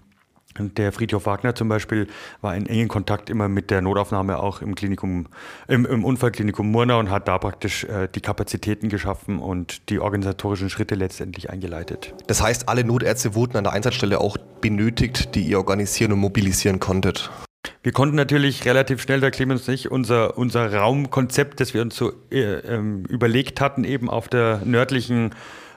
Der 0.59 0.93
Friedhof 0.93 1.27
Wagner 1.27 1.55
zum 1.55 1.69
Beispiel 1.69 2.09
war 2.41 2.57
in 2.57 2.67
engen 2.67 2.89
Kontakt 2.89 3.31
immer 3.31 3.49
mit 3.49 3.71
der 3.71 3.81
Notaufnahme 3.81 4.39
auch 4.39 4.63
im 4.63 4.75
Klinikum, 4.75 5.27
im, 5.69 5.87
im 5.87 6.05
Unfallklinikum 6.05 6.71
Murnau 6.71 6.99
und 6.99 7.11
hat 7.11 7.29
da 7.29 7.39
praktisch 7.39 7.85
äh, 7.85 8.09
die 8.15 8.21
Kapazitäten 8.21 8.89
geschaffen 8.89 9.39
und 9.39 9.89
die 9.91 10.01
organisatorischen 10.01 10.71
Schritte 10.71 10.95
letztendlich 10.95 11.51
eingeleitet. 11.51 12.15
Das 12.27 12.43
heißt, 12.43 12.69
alle 12.69 12.85
Notärzte 12.85 13.35
wurden 13.35 13.57
an 13.57 13.65
der 13.65 13.73
Einsatzstelle 13.73 14.21
auch 14.21 14.37
benötigt, 14.61 15.35
die 15.35 15.43
ihr 15.43 15.59
organisieren 15.59 16.13
und 16.13 16.19
mobilisieren 16.19 16.81
konntet? 16.81 17.31
Wir 17.83 17.93
konnten 17.93 18.17
natürlich 18.17 18.65
relativ 18.65 19.01
schnell, 19.03 19.21
da 19.21 19.31
Clemens 19.31 19.67
nicht, 19.67 19.91
unser, 19.91 20.37
unser 20.39 20.73
Raumkonzept, 20.73 21.61
das 21.61 21.75
wir 21.75 21.83
uns 21.83 21.97
so 21.97 22.13
äh, 22.31 22.41
ähm, 22.41 23.05
überlegt 23.07 23.61
hatten, 23.61 23.85
eben 23.85 24.11
auf 24.11 24.29
der 24.29 24.63
nördlichen 24.65 25.31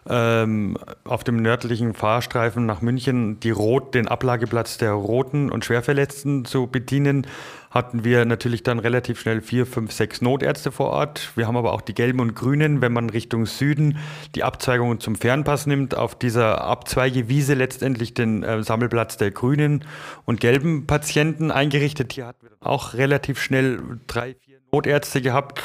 ähm, 0.09 0.77
auf 1.03 1.23
dem 1.23 1.41
nördlichen 1.41 1.93
Fahrstreifen 1.93 2.65
nach 2.65 2.81
München 2.81 3.39
die 3.39 3.51
Rot, 3.51 3.93
den 3.93 4.07
Ablageplatz 4.07 4.77
der 4.77 4.93
Roten 4.93 5.51
und 5.51 5.63
Schwerverletzten 5.63 6.45
zu 6.45 6.67
bedienen, 6.67 7.27
hatten 7.69 8.03
wir 8.03 8.25
natürlich 8.25 8.63
dann 8.63 8.79
relativ 8.79 9.19
schnell 9.19 9.41
vier, 9.41 9.65
fünf, 9.65 9.91
sechs 9.93 10.21
Notärzte 10.21 10.71
vor 10.71 10.89
Ort. 10.89 11.31
Wir 11.35 11.47
haben 11.47 11.55
aber 11.55 11.71
auch 11.71 11.81
die 11.81 11.93
Gelben 11.93 12.19
und 12.19 12.35
Grünen, 12.35 12.81
wenn 12.81 12.91
man 12.91 13.09
Richtung 13.09 13.45
Süden 13.45 13.97
die 14.35 14.43
Abzweigungen 14.43 14.99
zum 14.99 15.15
Fernpass 15.15 15.67
nimmt, 15.67 15.95
auf 15.95 16.15
dieser 16.15 16.61
Abzweigewiese 16.65 17.53
letztendlich 17.53 18.13
den 18.13 18.43
äh, 18.43 18.61
Sammelplatz 18.63 19.17
der 19.17 19.31
Grünen 19.31 19.85
und 20.25 20.41
Gelben 20.41 20.85
Patienten 20.85 21.49
eingerichtet. 21.51 22.13
Hier 22.13 22.27
hatten 22.27 22.47
wir 22.47 22.51
auch 22.59 22.93
relativ 22.95 23.39
schnell 23.39 23.79
drei, 24.07 24.35
vier 24.35 24.57
Notärzte 24.71 25.21
gehabt. 25.21 25.61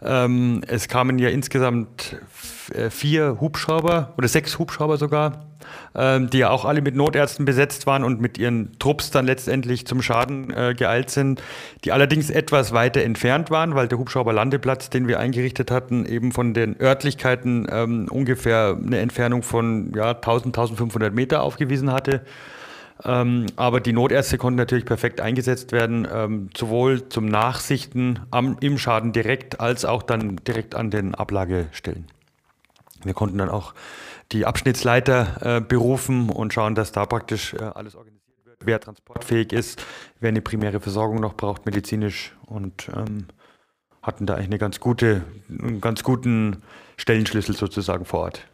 Ähm, 0.00 0.62
es 0.66 0.86
kamen 0.88 1.18
ja 1.18 1.28
insgesamt 1.28 2.16
äh, 2.72 2.88
vier 2.88 3.38
Hubschrauber 3.40 4.14
oder 4.16 4.28
sechs 4.28 4.58
Hubschrauber 4.58 4.96
sogar, 4.96 5.46
ähm, 5.96 6.30
die 6.30 6.38
ja 6.38 6.50
auch 6.50 6.64
alle 6.64 6.82
mit 6.82 6.94
Notärzten 6.94 7.44
besetzt 7.44 7.86
waren 7.86 8.04
und 8.04 8.20
mit 8.20 8.38
ihren 8.38 8.78
Trupps 8.78 9.10
dann 9.10 9.26
letztendlich 9.26 9.88
zum 9.88 10.00
Schaden 10.00 10.50
äh, 10.50 10.74
geeilt 10.76 11.10
sind, 11.10 11.42
die 11.84 11.90
allerdings 11.90 12.30
etwas 12.30 12.72
weiter 12.72 13.02
entfernt 13.02 13.50
waren, 13.50 13.74
weil 13.74 13.88
der 13.88 13.98
Hubschrauberlandeplatz, 13.98 14.88
den 14.88 15.08
wir 15.08 15.18
eingerichtet 15.18 15.72
hatten, 15.72 16.06
eben 16.06 16.30
von 16.30 16.54
den 16.54 16.80
Örtlichkeiten 16.80 17.66
ähm, 17.68 18.06
ungefähr 18.08 18.78
eine 18.80 18.98
Entfernung 18.98 19.42
von 19.42 19.92
ja, 19.96 20.10
1000, 20.10 20.56
1500 20.56 21.12
Meter 21.12 21.42
aufgewiesen 21.42 21.90
hatte. 21.92 22.22
Ähm, 23.04 23.46
aber 23.56 23.80
die 23.80 23.92
Notärzte 23.92 24.38
konnten 24.38 24.56
natürlich 24.56 24.84
perfekt 24.84 25.20
eingesetzt 25.20 25.72
werden, 25.72 26.06
ähm, 26.12 26.50
sowohl 26.56 27.08
zum 27.08 27.26
Nachsichten 27.26 28.20
am, 28.30 28.56
im 28.60 28.78
Schaden 28.78 29.12
direkt 29.12 29.60
als 29.60 29.84
auch 29.84 30.02
dann 30.02 30.36
direkt 30.36 30.74
an 30.74 30.90
den 30.90 31.14
Ablagestellen. 31.14 32.06
Wir 33.04 33.14
konnten 33.14 33.38
dann 33.38 33.48
auch 33.48 33.74
die 34.32 34.46
Abschnittsleiter 34.46 35.56
äh, 35.56 35.60
berufen 35.60 36.30
und 36.30 36.52
schauen, 36.52 36.74
dass 36.74 36.92
da 36.92 37.06
praktisch 37.06 37.54
äh, 37.54 37.58
alles 37.58 37.94
organisiert 37.94 38.44
wird, 38.44 38.58
wer 38.64 38.80
transportfähig 38.80 39.52
ist, 39.52 39.82
wer 40.18 40.30
eine 40.30 40.42
primäre 40.42 40.80
Versorgung 40.80 41.20
noch 41.20 41.34
braucht, 41.34 41.66
medizinisch 41.66 42.34
und 42.46 42.90
ähm, 42.94 43.26
hatten 44.02 44.26
da 44.26 44.34
eigentlich 44.34 44.48
eine 44.48 44.58
ganz 44.58 44.80
gute, 44.80 45.22
einen 45.48 45.80
ganz 45.80 46.02
guten 46.02 46.62
Stellenschlüssel 46.96 47.54
sozusagen 47.54 48.04
vor 48.04 48.20
Ort. 48.20 48.48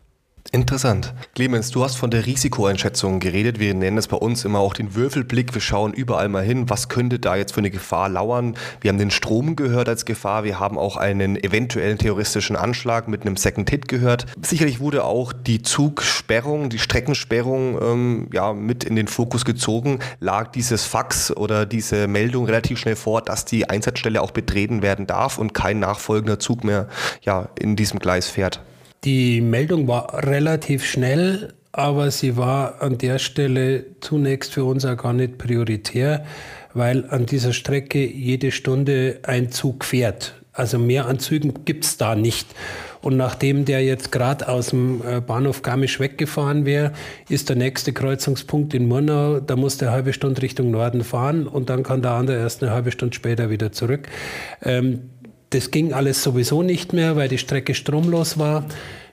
Interessant. 0.53 1.15
Clemens, 1.35 1.71
du 1.71 1.83
hast 1.83 1.97
von 1.97 2.11
der 2.11 2.27
Risikoeinschätzung 2.27 3.19
geredet. 3.19 3.59
Wir 3.59 3.75
nennen 3.75 3.99
es 3.99 4.07
bei 4.07 4.17
uns 4.17 4.45
immer 4.45 4.61
auch 4.61 4.75
den 4.75 4.95
Würfelblick. 4.95 5.53
Wir 5.53 5.61
schauen 5.61 5.93
überall 5.93 6.29
mal 6.29 6.45
hin, 6.45 6.71
was 6.71 6.89
könnte 6.89 7.19
da 7.19 7.35
jetzt 7.35 7.53
für 7.53 7.59
eine 7.59 7.71
Gefahr 7.71 8.09
lauern. 8.09 8.55
Wir 8.81 8.91
haben 8.91 8.99
den 8.99 9.11
Strom 9.11 9.57
gehört 9.57 9.89
als 9.89 10.05
Gefahr. 10.05 10.45
Wir 10.45 10.61
haben 10.61 10.79
auch 10.79 10.97
einen 10.97 11.43
eventuellen 11.43 11.99
terroristischen 11.99 12.57
Anschlag 12.57 13.09
mit 13.09 13.23
einem 13.23 13.37
Second 13.37 13.69
Hit 13.69 13.89
gehört. 13.89 14.27
Sicherlich 14.43 14.79
wurde 14.79 15.05
auch 15.05 15.33
die 15.33 15.63
Zugsperrung, 15.63 16.69
die 16.69 16.79
Streckensperrung 16.79 17.83
ähm, 17.83 18.29
ja, 18.33 18.53
mit 18.53 18.85
in 18.85 18.95
den 18.95 19.09
Fokus 19.09 19.45
gezogen. 19.45 19.99
Lag 20.21 20.53
dieses 20.53 20.85
Fax 20.85 21.33
oder 21.33 21.67
diese 21.67 22.07
Meldung 22.07 22.45
relativ 22.45 22.79
schnell 22.79 22.97
vor, 22.97 23.23
dass 23.23 23.45
die 23.45 23.69
Einsatzstelle 23.69 24.23
auch 24.23 24.31
betreten 24.31 24.83
werden 24.83 25.07
darf 25.07 25.39
und 25.39 25.53
kein 25.53 25.81
nachfolgender 25.81 26.39
Zug 26.39 26.63
mehr 26.63 26.87
ja, 27.23 27.49
in 27.59 27.75
diesem 27.77 27.99
Gleis 27.99 28.29
fährt. 28.29 28.61
Die 29.05 29.43
Meldung 29.43 29.87
war 29.87 30.25
relativ 30.27 30.85
schnell, 30.85 31.53
aber 31.73 32.11
sie 32.11 32.39
war 32.39 32.81
an 32.81 32.97
der 32.97 33.19
Stelle 33.19 33.85
zunächst 34.01 34.55
für 34.55 34.65
uns 34.65 34.87
auch 34.87 34.97
gar 34.97 35.13
nicht 35.13 35.37
prioritär, 35.37 36.25
weil 36.73 37.05
an 37.11 37.27
dieser 37.27 37.53
Strecke 37.53 38.07
jede 38.07 38.51
Stunde 38.51 39.19
ein 39.25 39.51
Zug 39.51 39.85
fährt. 39.85 40.35
Also 40.55 40.79
mehr 40.79 41.07
an 41.07 41.19
Zügen 41.19 41.65
gibt 41.65 41.85
es 41.85 41.97
da 41.97 42.15
nicht. 42.15 42.47
Und 43.03 43.19
nachdem 43.19 43.67
der 43.67 43.85
jetzt 43.85 44.13
gerade 44.13 44.49
aus 44.49 44.69
dem 44.69 45.03
äh, 45.07 45.21
Bahnhof 45.21 45.61
Garmisch 45.61 46.01
weggefahren 46.01 46.65
wäre, 46.65 46.93
ist 47.29 47.51
der 47.51 47.57
nächste 47.57 47.93
Kreuzungspunkt 47.93 48.73
in 48.73 48.89
Murnau. 48.89 49.41
Da 49.41 49.57
muss 49.57 49.77
der 49.77 49.91
halbe 49.91 50.15
Stunde 50.15 50.41
Richtung 50.41 50.71
Norden 50.71 51.05
fahren 51.05 51.47
und 51.47 51.69
dann 51.69 51.83
kann 51.83 52.01
der 52.01 52.13
andere 52.13 52.39
erst 52.39 52.63
eine 52.63 52.73
halbe 52.73 52.93
Stunde 52.93 53.15
später 53.15 53.51
wieder 53.51 53.73
zurück. 53.73 54.09
Ähm, 54.63 55.11
das 55.55 55.71
ging 55.71 55.93
alles 55.93 56.23
sowieso 56.23 56.63
nicht 56.63 56.93
mehr, 56.93 57.15
weil 57.15 57.29
die 57.29 57.39
Strecke 57.39 57.75
stromlos 57.75 58.39
war. 58.39 58.65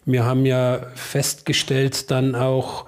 Wir 0.06 0.26
haben 0.26 0.48
ja 0.48 0.82
festgestellt 0.96 2.10
dann 2.10 2.34
auch 2.34 2.86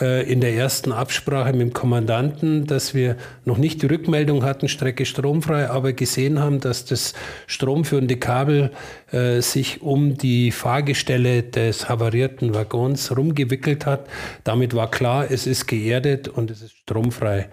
äh, 0.00 0.30
in 0.30 0.40
der 0.40 0.54
ersten 0.54 0.92
Absprache 0.92 1.52
mit 1.52 1.60
dem 1.60 1.72
Kommandanten, 1.72 2.66
dass 2.66 2.94
wir 2.94 3.16
noch 3.44 3.58
nicht 3.58 3.82
die 3.82 3.86
Rückmeldung 3.86 4.44
hatten, 4.44 4.68
Strecke 4.68 5.04
stromfrei, 5.04 5.68
aber 5.68 5.92
gesehen 5.92 6.38
haben, 6.38 6.60
dass 6.60 6.84
das 6.84 7.14
stromführende 7.48 8.16
Kabel 8.16 8.70
äh, 9.10 9.40
sich 9.40 9.82
um 9.82 10.16
die 10.16 10.52
Fahrgestelle 10.52 11.42
des 11.42 11.88
havarierten 11.88 12.54
Waggons 12.54 13.16
rumgewickelt 13.16 13.84
hat. 13.84 14.06
Damit 14.44 14.74
war 14.74 14.90
klar, 14.92 15.28
es 15.28 15.48
ist 15.48 15.66
geerdet 15.66 16.28
und 16.28 16.52
es 16.52 16.62
ist 16.62 16.76
stromfrei. 16.76 17.48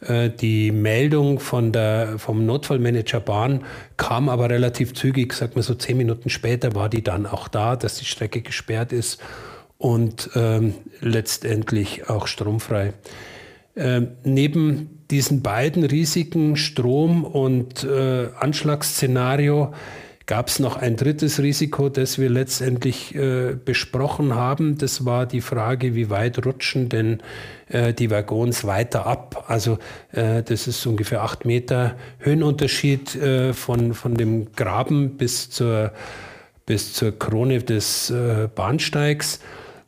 Äh, 0.00 0.30
die 0.30 0.70
Meldung 0.70 1.40
von 1.40 1.72
der, 1.72 2.18
vom 2.18 2.46
Notfallmanager 2.46 3.20
Bahn 3.20 3.64
kam 3.96 4.28
aber 4.28 4.50
relativ 4.50 4.94
zügig, 4.94 5.32
sag 5.32 5.56
mal 5.56 5.62
so 5.62 5.74
zehn 5.74 5.96
Minuten 5.96 6.30
später 6.30 6.74
war 6.74 6.88
die 6.88 7.02
dann 7.02 7.26
auch 7.26 7.48
da, 7.48 7.76
dass 7.76 7.96
die 7.96 8.04
Strecke 8.04 8.42
gesperrt 8.42 8.92
ist 8.92 9.20
und 9.76 10.30
ähm, 10.34 10.74
letztendlich 11.00 12.08
auch 12.08 12.26
stromfrei. 12.26 12.92
Ähm, 13.76 14.08
neben 14.24 15.04
diesen 15.10 15.42
beiden 15.42 15.84
Risiken, 15.84 16.56
Strom 16.56 17.24
und 17.24 17.84
äh, 17.84 18.28
Anschlagsszenario, 18.38 19.72
gab 20.28 20.48
es 20.48 20.58
noch 20.58 20.76
ein 20.76 20.96
drittes 20.96 21.40
Risiko, 21.40 21.88
das 21.88 22.18
wir 22.18 22.28
letztendlich 22.28 23.14
äh, 23.14 23.54
besprochen 23.54 24.34
haben. 24.34 24.76
Das 24.76 25.06
war 25.06 25.24
die 25.24 25.40
Frage, 25.40 25.94
wie 25.94 26.10
weit 26.10 26.44
rutschen 26.44 26.90
denn 26.90 27.20
äh, 27.68 27.94
die 27.94 28.10
Waggons 28.10 28.64
weiter 28.64 29.06
ab. 29.06 29.46
Also 29.48 29.78
äh, 30.12 30.42
das 30.42 30.68
ist 30.68 30.84
ungefähr 30.84 31.22
acht 31.22 31.46
Meter 31.46 31.96
Höhenunterschied 32.18 33.16
äh, 33.16 33.54
von, 33.54 33.94
von 33.94 34.16
dem 34.16 34.52
Graben 34.52 35.16
bis 35.16 35.48
zur, 35.48 35.92
bis 36.66 36.92
zur 36.92 37.18
Krone 37.18 37.60
des 37.60 38.10
äh, 38.10 38.48
Bahnsteigs. 38.54 39.40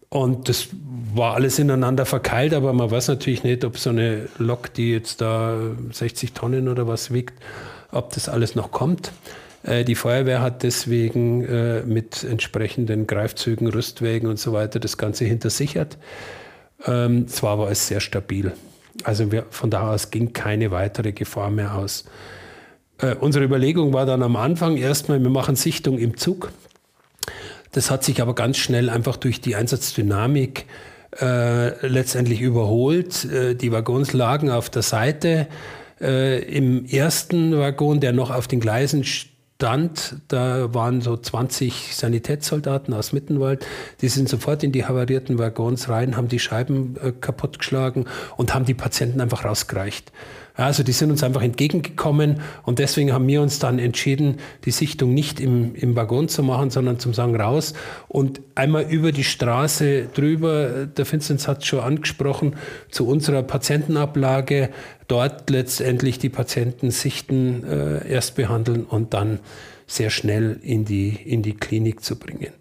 Und 0.09 0.48
das 0.48 0.68
war 1.14 1.35
alles 1.35 1.59
ineinander 1.59 2.07
verkeilt, 2.07 2.55
aber 2.55 2.72
man 2.72 2.90
weiß 2.90 3.09
natürlich 3.09 3.44
nicht, 3.44 3.62
ob 3.62 3.76
so 3.76 3.90
eine 3.90 4.31
Lok, 4.38 4.72
die 4.72 4.92
jetzt 4.92 5.20
da 5.20 5.59
60 5.92 6.33
Tonnen 6.33 6.66
oder 6.66 6.88
was 6.88 7.12
wiegt, 7.12 7.35
ob 7.92 8.14
das 8.14 8.31
alles 8.31 8.55
noch 8.55 8.70
kommt. 8.70 9.12
Äh, 9.62 9.85
die 9.85 9.94
Feuerwehr 9.94 10.40
hat 10.40 10.62
deswegen 10.62 11.44
äh, 11.44 11.83
mit 11.83 12.25
entsprechenden 12.25 13.07
Greifzügen, 13.07 13.68
Rüstwägen 13.68 14.29
und 14.29 14.38
so 14.38 14.53
weiter 14.53 14.81
das 14.81 14.99
Ganze 14.99 15.25
hintersichert. 15.25 15.99
Ähm, 16.87 17.29
zwar 17.29 17.59
war 17.59 17.70
es 17.70 17.88
sehr 17.88 18.01
stabil. 18.01 18.53
Also 19.05 19.33
wir, 19.33 19.46
von 19.51 19.70
da 19.70 19.92
aus 19.92 20.11
ging 20.11 20.33
keine 20.33 20.70
weitere 20.70 21.12
Gefahr 21.12 21.51
mehr 21.51 21.75
aus. 21.75 22.05
Äh, 22.99 23.14
unsere 23.14 23.44
Überlegung 23.44 23.92
war 23.92 24.07
dann 24.07 24.23
am 24.23 24.37
Anfang 24.37 24.77
erstmal, 24.77 25.23
wir 25.23 25.31
machen 25.31 25.57
Sichtung 25.57 25.99
im 25.99 26.16
Zug. 26.16 26.53
Das 27.73 27.90
hat 27.90 28.03
sich 28.03 28.20
aber 28.20 28.35
ganz 28.35 28.57
schnell 28.57 28.90
einfach 28.90 29.16
durch 29.16 29.40
die 29.40 29.55
Einsatzdynamik 29.55 30.66
äh, 31.20 31.87
letztendlich 31.87 32.40
überholt. 32.40 33.25
Äh, 33.25 33.55
die 33.55 33.73
Waggons 33.73 34.12
lagen 34.12 34.51
auf 34.51 34.70
der 34.70 34.83
Seite. 34.83 35.46
Äh, 36.01 36.42
Im 36.44 36.87
ersten 36.87 37.57
Waggon, 37.59 38.01
der 38.01 38.12
noch 38.12 38.31
auf 38.31 38.49
den 38.49 38.61
Gleisen 38.61 39.05
stand, 39.61 40.16
da 40.29 40.73
waren 40.73 41.03
so 41.03 41.18
20 41.18 41.94
Sanitätssoldaten 41.94 42.94
aus 42.94 43.12
Mittenwald. 43.12 43.66
Die 44.01 44.09
sind 44.09 44.27
sofort 44.27 44.62
in 44.62 44.73
die 44.73 44.87
havarierten 44.87 45.38
Waggons 45.38 45.90
rein, 45.90 46.16
haben 46.16 46.29
die 46.29 46.38
Scheiben 46.38 46.96
äh, 46.96 47.12
kaputtgeschlagen 47.12 48.07
und 48.38 48.55
haben 48.55 48.64
die 48.64 48.73
Patienten 48.73 49.20
einfach 49.20 49.44
rausgereicht. 49.44 50.12
Also 50.54 50.82
die 50.82 50.92
sind 50.92 51.10
uns 51.10 51.22
einfach 51.22 51.42
entgegengekommen 51.42 52.40
und 52.64 52.78
deswegen 52.78 53.12
haben 53.12 53.26
wir 53.26 53.42
uns 53.42 53.58
dann 53.58 53.78
entschieden, 53.78 54.38
die 54.64 54.70
Sichtung 54.70 55.14
nicht 55.14 55.40
im, 55.40 55.74
im 55.74 55.96
Waggon 55.96 56.28
zu 56.28 56.42
machen, 56.42 56.70
sondern 56.70 56.98
zum 56.98 57.14
Sagen 57.14 57.36
raus 57.36 57.74
und 58.08 58.40
einmal 58.54 58.84
über 58.84 59.12
die 59.12 59.24
Straße 59.24 60.08
drüber, 60.14 60.86
der 60.86 61.10
Vinzenz 61.10 61.48
hat 61.48 61.58
es 61.58 61.66
schon 61.66 61.80
angesprochen, 61.80 62.56
zu 62.90 63.06
unserer 63.06 63.42
Patientenablage, 63.42 64.70
dort 65.08 65.50
letztendlich 65.50 66.18
die 66.18 66.28
Patienten 66.28 66.90
sichten, 66.90 67.64
äh, 67.64 68.08
erst 68.08 68.36
behandeln 68.36 68.84
und 68.84 69.14
dann 69.14 69.40
sehr 69.86 70.10
schnell 70.10 70.58
in 70.62 70.84
die, 70.84 71.08
in 71.08 71.42
die 71.42 71.54
Klinik 71.54 72.04
zu 72.04 72.16
bringen. 72.16 72.52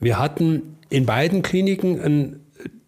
Wir 0.00 0.18
hatten 0.18 0.78
in 0.88 1.06
beiden 1.06 1.42
Kliniken 1.42 2.00
ein 2.00 2.40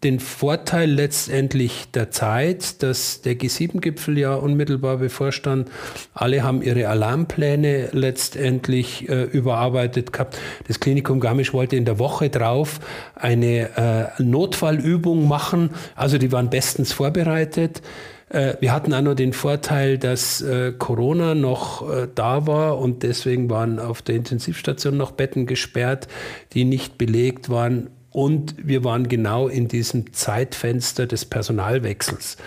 den 0.03 0.19
Vorteil 0.19 0.89
letztendlich 0.89 1.91
der 1.93 2.11
Zeit, 2.11 2.83
dass 2.83 3.21
der 3.21 3.33
G7-Gipfel 3.37 4.17
ja 4.17 4.35
unmittelbar 4.35 4.97
bevorstand. 4.97 5.69
Alle 6.13 6.43
haben 6.43 6.61
ihre 6.61 6.87
Alarmpläne 6.87 7.89
letztendlich 7.91 9.09
äh, 9.09 9.23
überarbeitet 9.23 10.13
gehabt. 10.13 10.37
Das 10.67 10.79
Klinikum 10.79 11.19
Garmisch 11.19 11.53
wollte 11.53 11.75
in 11.75 11.85
der 11.85 11.97
Woche 11.97 12.29
drauf 12.29 12.79
eine 13.15 14.11
äh, 14.19 14.21
Notfallübung 14.21 15.27
machen. 15.27 15.71
Also 15.95 16.17
die 16.17 16.31
waren 16.31 16.49
bestens 16.49 16.93
vorbereitet. 16.93 17.81
Äh, 18.29 18.55
wir 18.59 18.73
hatten 18.73 18.93
auch 18.93 19.01
noch 19.01 19.15
den 19.15 19.33
Vorteil, 19.33 19.97
dass 19.97 20.41
äh, 20.41 20.73
Corona 20.77 21.35
noch 21.35 21.89
äh, 21.89 22.07
da 22.13 22.47
war 22.47 22.79
und 22.79 23.03
deswegen 23.03 23.49
waren 23.49 23.79
auf 23.79 24.01
der 24.01 24.15
Intensivstation 24.15 24.97
noch 24.97 25.11
Betten 25.11 25.45
gesperrt, 25.45 26.07
die 26.53 26.65
nicht 26.65 26.97
belegt 26.97 27.49
waren. 27.49 27.89
Und 28.15 28.55
wir 28.57 28.85
waren 28.85 29.09
genau 29.09 29.49
in 29.49 29.67
diesem 29.67 30.13
Zeitfenster 30.13 31.05
des 31.05 31.25
Personalwechsels. 31.25 32.37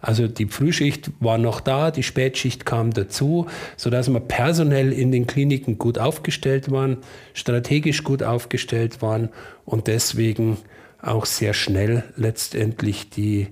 Also 0.00 0.26
die 0.26 0.46
Frühschicht 0.46 1.10
war 1.20 1.36
noch 1.36 1.60
da, 1.60 1.90
die 1.90 2.02
Spätschicht 2.02 2.64
kam 2.64 2.94
dazu, 2.94 3.46
sodass 3.76 4.10
wir 4.10 4.20
personell 4.20 4.90
in 4.90 5.12
den 5.12 5.26
Kliniken 5.26 5.76
gut 5.76 5.98
aufgestellt 5.98 6.70
waren, 6.70 6.96
strategisch 7.34 8.04
gut 8.04 8.22
aufgestellt 8.22 9.02
waren 9.02 9.28
und 9.66 9.86
deswegen 9.86 10.56
auch 11.02 11.26
sehr 11.26 11.52
schnell 11.52 12.04
letztendlich 12.16 13.10
die 13.10 13.48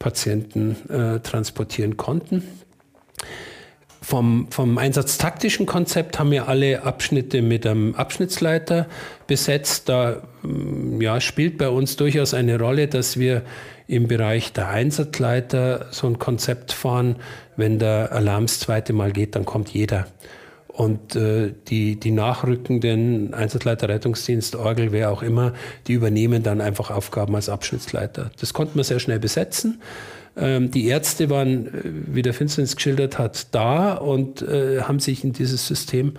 Patienten 0.00 0.74
äh, 0.90 1.20
transportieren 1.20 1.96
konnten. 1.96 2.42
Vom, 4.02 4.48
vom 4.50 4.78
einsatztaktischen 4.78 5.66
Konzept 5.66 6.18
haben 6.18 6.32
wir 6.32 6.48
alle 6.48 6.82
Abschnitte 6.82 7.40
mit 7.40 7.64
einem 7.68 7.94
Abschnittsleiter 7.94 8.88
besetzt. 9.28 9.88
Da 9.88 10.22
ja, 11.00 11.20
spielt 11.20 11.58
bei 11.58 11.68
uns 11.68 11.96
durchaus 11.96 12.34
eine 12.34 12.58
Rolle, 12.58 12.88
dass 12.88 13.18
wir 13.18 13.42
im 13.86 14.06
Bereich 14.06 14.52
der 14.52 14.68
Einsatzleiter 14.68 15.86
so 15.90 16.06
ein 16.06 16.18
Konzept 16.18 16.72
fahren. 16.72 17.16
Wenn 17.56 17.78
der 17.78 18.12
Alarm 18.12 18.46
das 18.46 18.60
zweite 18.60 18.92
Mal 18.92 19.12
geht, 19.12 19.34
dann 19.36 19.44
kommt 19.44 19.70
jeder. 19.70 20.06
Und 20.68 21.16
äh, 21.16 21.52
die, 21.68 21.98
die 21.98 22.10
nachrückenden 22.12 23.34
Einsatzleiter, 23.34 23.88
Rettungsdienst, 23.88 24.56
Orgel, 24.56 24.92
wer 24.92 25.10
auch 25.10 25.22
immer, 25.22 25.52
die 25.86 25.94
übernehmen 25.94 26.42
dann 26.42 26.60
einfach 26.60 26.90
Aufgaben 26.90 27.34
als 27.34 27.48
Abschnittsleiter. 27.48 28.30
Das 28.40 28.54
konnten 28.54 28.76
wir 28.76 28.84
sehr 28.84 29.00
schnell 29.00 29.18
besetzen. 29.18 29.82
Ähm, 30.36 30.70
die 30.70 30.86
Ärzte 30.86 31.28
waren, 31.28 31.66
äh, 31.66 31.70
wie 31.84 32.22
der 32.22 32.32
Finsternis 32.32 32.76
geschildert 32.76 33.18
hat, 33.18 33.54
da 33.54 33.94
und 33.94 34.42
äh, 34.42 34.82
haben 34.82 35.00
sich 35.00 35.24
in 35.24 35.32
dieses 35.32 35.66
System 35.66 36.14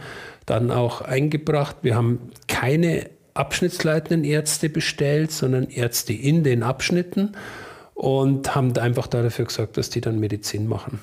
dann 0.45 0.69
auch 0.69 1.01
eingebracht. 1.01 1.77
Wir 1.81 1.95
haben 1.95 2.19
keine 2.47 3.09
abschnittsleitenden 3.33 4.23
Ärzte 4.23 4.69
bestellt, 4.69 5.31
sondern 5.31 5.69
Ärzte 5.69 6.13
in 6.13 6.43
den 6.43 6.63
Abschnitten 6.63 7.33
und 7.93 8.55
haben 8.55 8.77
einfach 8.77 9.07
dafür 9.07 9.45
gesagt, 9.45 9.77
dass 9.77 9.89
die 9.89 10.01
dann 10.01 10.19
Medizin 10.19 10.67
machen. 10.67 10.99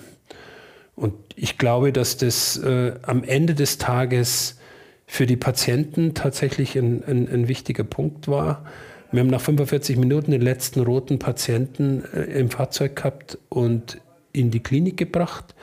Und 0.97 1.14
ich 1.37 1.59
glaube, 1.59 1.93
dass 1.93 2.17
das 2.17 2.57
äh, 2.59 2.95
am 3.03 3.23
Ende 3.23 3.55
des 3.55 3.79
Tages 3.79 4.59
für 5.07 5.27
die 5.27 5.37
Patienten 5.37 6.14
tatsächlich 6.14 6.77
ein, 6.77 7.05
ein, 7.05 7.29
ein 7.29 7.49
wichtiger 7.49 7.85
Punkt 7.85 8.29
war 8.29 8.64
wir 9.11 9.21
haben 9.21 9.29
nach 9.29 9.41
45 9.41 9.97
Minuten 9.97 10.33
den 10.33 10.43
letzten 10.43 10.81
roten 10.81 11.19
Patienten 11.19 12.05
äh, 12.12 12.25
im 12.38 12.51
Fahrzeug 12.51 12.97
gehabt 12.97 13.38
und 13.49 13.99
in 14.33 14.51
die 14.51 14.61
Klinik 14.61 14.97
gebracht. 14.99 15.55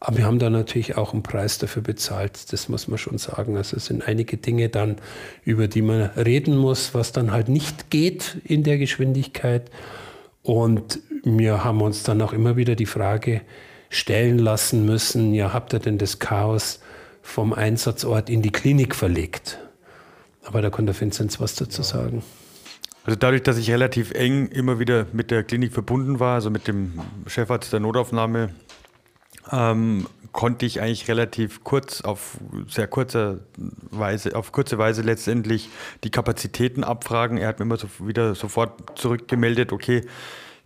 Aber 0.00 0.18
wir 0.18 0.24
haben 0.26 0.38
da 0.38 0.48
natürlich 0.48 0.96
auch 0.96 1.12
einen 1.12 1.24
Preis 1.24 1.58
dafür 1.58 1.82
bezahlt, 1.82 2.52
das 2.52 2.68
muss 2.68 2.86
man 2.86 2.98
schon 2.98 3.18
sagen. 3.18 3.56
Also 3.56 3.76
es 3.76 3.86
sind 3.86 4.06
einige 4.06 4.36
Dinge 4.36 4.68
dann, 4.68 4.96
über 5.44 5.66
die 5.66 5.82
man 5.82 6.02
reden 6.16 6.56
muss, 6.56 6.94
was 6.94 7.10
dann 7.10 7.32
halt 7.32 7.48
nicht 7.48 7.90
geht 7.90 8.36
in 8.44 8.62
der 8.62 8.78
Geschwindigkeit. 8.78 9.70
Und 10.42 11.00
wir 11.24 11.64
haben 11.64 11.82
uns 11.82 12.04
dann 12.04 12.22
auch 12.22 12.32
immer 12.32 12.56
wieder 12.56 12.76
die 12.76 12.86
Frage 12.86 13.40
stellen 13.90 14.38
lassen 14.38 14.84
müssen, 14.84 15.34
ja, 15.34 15.52
habt 15.52 15.72
ihr 15.72 15.78
denn 15.80 15.98
das 15.98 16.18
Chaos 16.18 16.80
vom 17.22 17.52
Einsatzort 17.52 18.30
in 18.30 18.42
die 18.42 18.52
Klinik 18.52 18.94
verlegt? 18.94 19.58
Aber 20.44 20.62
da 20.62 20.70
konnte 20.70 20.98
Vinzenz 20.98 21.40
was 21.40 21.56
dazu 21.56 21.82
sagen. 21.82 22.22
Also 23.04 23.16
dadurch, 23.18 23.42
dass 23.42 23.58
ich 23.58 23.70
relativ 23.70 24.12
eng 24.12 24.48
immer 24.48 24.78
wieder 24.78 25.06
mit 25.12 25.30
der 25.30 25.42
Klinik 25.42 25.72
verbunden 25.72 26.20
war, 26.20 26.34
also 26.34 26.50
mit 26.50 26.68
dem 26.68 27.00
Chefarzt 27.26 27.72
der 27.72 27.80
Notaufnahme, 27.80 28.50
ähm, 29.50 30.06
konnte 30.32 30.66
ich 30.66 30.80
eigentlich 30.80 31.08
relativ 31.08 31.64
kurz 31.64 32.00
auf 32.00 32.38
sehr 32.68 32.86
kurze 32.86 33.40
Weise, 33.90 34.36
auf 34.36 34.52
kurze 34.52 34.78
Weise 34.78 35.02
letztendlich 35.02 35.68
die 36.04 36.10
Kapazitäten 36.10 36.84
abfragen. 36.84 37.38
Er 37.38 37.48
hat 37.48 37.58
mir 37.58 37.64
immer 37.64 37.76
so 37.76 37.88
wieder 38.00 38.34
sofort 38.34 38.98
zurückgemeldet, 38.98 39.72
okay, 39.72 40.02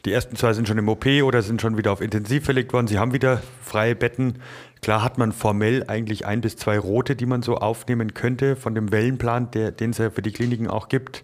die 0.04 0.12
ersten 0.12 0.34
zwei 0.34 0.52
sind 0.52 0.66
schon 0.66 0.78
im 0.78 0.88
OP 0.88 1.06
oder 1.22 1.42
sind 1.42 1.62
schon 1.62 1.76
wieder 1.76 1.92
auf 1.92 2.00
Intensiv 2.00 2.44
verlegt 2.44 2.72
worden. 2.72 2.88
Sie 2.88 2.98
haben 2.98 3.12
wieder 3.12 3.40
freie 3.62 3.94
Betten. 3.94 4.40
Klar 4.80 5.04
hat 5.04 5.16
man 5.16 5.30
formell 5.30 5.84
eigentlich 5.86 6.26
ein 6.26 6.40
bis 6.40 6.56
zwei 6.56 6.76
rote, 6.76 7.14
die 7.14 7.26
man 7.26 7.42
so 7.42 7.58
aufnehmen 7.58 8.12
könnte 8.12 8.56
von 8.56 8.74
dem 8.74 8.90
Wellenplan, 8.90 9.52
der, 9.52 9.70
den 9.70 9.90
es 9.90 9.98
ja 9.98 10.10
für 10.10 10.22
die 10.22 10.32
Kliniken 10.32 10.66
auch 10.66 10.88
gibt 10.88 11.22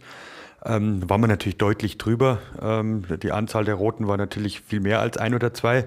ähm, 0.65 1.09
war 1.09 1.19
man 1.19 1.31
natürlich 1.31 1.59
deutlich 1.59 1.99
drüber. 1.99 2.39
Ähm, 2.61 3.05
die 3.23 3.33
Anzahl 3.33 3.65
der 3.65 3.75
Roten 3.75 4.09
war 4.09 4.17
natürlich 4.17 4.61
viel 4.61 4.81
mehr 4.81 5.01
als 5.01 5.17
ein 5.17 5.35
oder 5.35 5.55
zwei. 5.55 5.87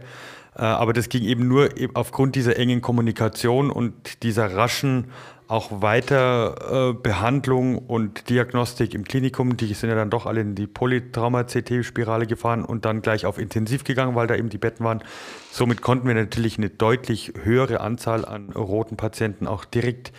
Äh, 0.55 0.61
aber 0.61 0.93
das 0.93 1.09
ging 1.09 1.23
eben 1.23 1.47
nur 1.47 1.69
aufgrund 1.93 2.35
dieser 2.35 2.57
engen 2.57 2.81
Kommunikation 2.81 3.69
und 3.71 4.23
dieser 4.23 4.55
raschen 4.55 5.07
auch 5.47 5.81
weiter 5.81 6.91
äh, 6.91 6.93
Behandlung 6.93 7.77
und 7.77 8.29
Diagnostik 8.29 8.93
im 8.93 9.03
Klinikum. 9.03 9.57
Die 9.57 9.73
sind 9.73 9.89
ja 9.89 9.95
dann 9.95 10.09
doch 10.09 10.25
alle 10.25 10.39
in 10.39 10.55
die 10.55 10.65
Polytrauma-CT-Spirale 10.65 12.25
gefahren 12.25 12.63
und 12.63 12.85
dann 12.85 13.01
gleich 13.01 13.25
auf 13.25 13.37
Intensiv 13.37 13.83
gegangen, 13.83 14.15
weil 14.15 14.27
da 14.27 14.35
eben 14.35 14.47
die 14.47 14.57
Betten 14.57 14.85
waren. 14.85 15.03
Somit 15.51 15.81
konnten 15.81 16.07
wir 16.07 16.15
natürlich 16.15 16.57
eine 16.57 16.69
deutlich 16.69 17.33
höhere 17.43 17.81
Anzahl 17.81 18.23
an 18.23 18.51
roten 18.51 18.95
Patienten 18.95 19.45
auch 19.45 19.65
direkt 19.65 20.13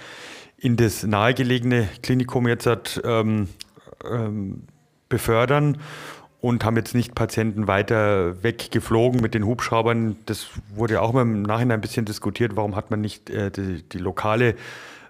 in 0.59 0.77
das 0.77 1.03
nahegelegene 1.03 1.88
Klinikum 2.03 2.47
jetzt 2.47 2.66
hat, 2.66 3.01
ähm, 3.03 3.49
ähm, 4.05 4.64
befördern 5.09 5.79
und 6.42 6.64
haben 6.64 6.76
jetzt 6.76 6.94
nicht 6.94 7.14
Patienten 7.14 7.68
weiter 7.68 8.42
weggeflogen 8.42 9.22
mit 9.22 9.33
den 9.33 9.46
Hubschraubern. 9.46 10.16
Das 10.26 10.48
wurde 10.74 11.00
auch 11.00 11.11
immer 11.11 11.22
im 11.22 11.42
Nachhinein 11.42 11.78
ein 11.78 11.81
bisschen 11.81 12.05
diskutiert, 12.05 12.57
warum 12.57 12.74
hat 12.74 12.90
man 12.90 13.00
nicht 13.00 13.31
äh, 13.31 13.52
die, 13.52 13.83
die, 13.85 13.98
lokale 13.98 14.57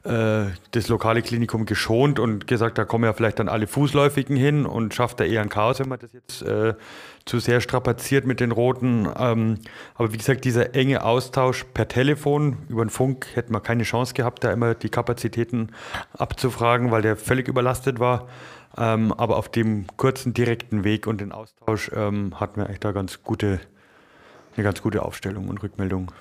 äh, 0.05 0.45
das 0.73 0.89
lokale 0.89 1.23
Klinikum 1.23 1.65
geschont 1.65 2.19
und 2.19 2.47
gesagt, 2.47 2.77
da 2.77 2.85
kommen 2.85 3.05
ja 3.05 3.15
vielleicht 3.15 3.39
dann 3.39 3.49
alle 3.49 3.67
Fußläufigen 3.67 4.37
hin 4.37 4.67
und 4.67 4.93
schafft 4.93 5.21
da 5.21 5.25
eher 5.25 5.41
ein 5.41 5.49
Chaos, 5.49 5.81
wenn 5.81 5.89
man 5.89 6.01
das 6.01 6.13
jetzt 6.13 6.43
äh, 6.43 6.75
zu 7.25 7.39
sehr 7.39 7.63
strapaziert 7.63 8.27
mit 8.27 8.39
den 8.39 8.53
Roten. 8.53 9.09
Ähm, 9.19 9.59
aber 9.95 10.13
wie 10.13 10.19
gesagt, 10.19 10.45
dieser 10.45 10.75
enge 10.75 11.03
Austausch 11.03 11.65
per 11.73 11.89
Telefon, 11.89 12.59
über 12.69 12.85
den 12.85 12.91
Funk, 12.91 13.27
hätte 13.33 13.53
man 13.53 13.63
keine 13.63 13.85
Chance 13.85 14.13
gehabt, 14.13 14.45
da 14.45 14.53
immer 14.53 14.75
die 14.75 14.91
Kapazitäten 14.91 15.71
abzufragen, 16.13 16.91
weil 16.91 17.01
der 17.01 17.17
völlig 17.17 17.49
überlastet 17.49 18.01
war. 18.01 18.29
Ähm, 18.77 19.13
aber 19.13 19.37
auf 19.37 19.49
dem 19.49 19.87
kurzen, 19.97 20.35
direkten 20.35 20.85
Weg 20.85 21.07
und 21.07 21.21
den 21.21 21.33
Austausch 21.33 21.91
ähm, 21.95 22.39
hatten 22.41 22.61
wir 22.61 22.71
echt 22.71 22.85
da 22.85 22.93
ganz 22.93 23.23
gute, 23.23 23.61
eine 24.57 24.65
ganz 24.65 24.83
gute 24.83 25.03
Aufstellung 25.03 25.49
und 25.49 25.63
Rückmeldung. 25.63 26.13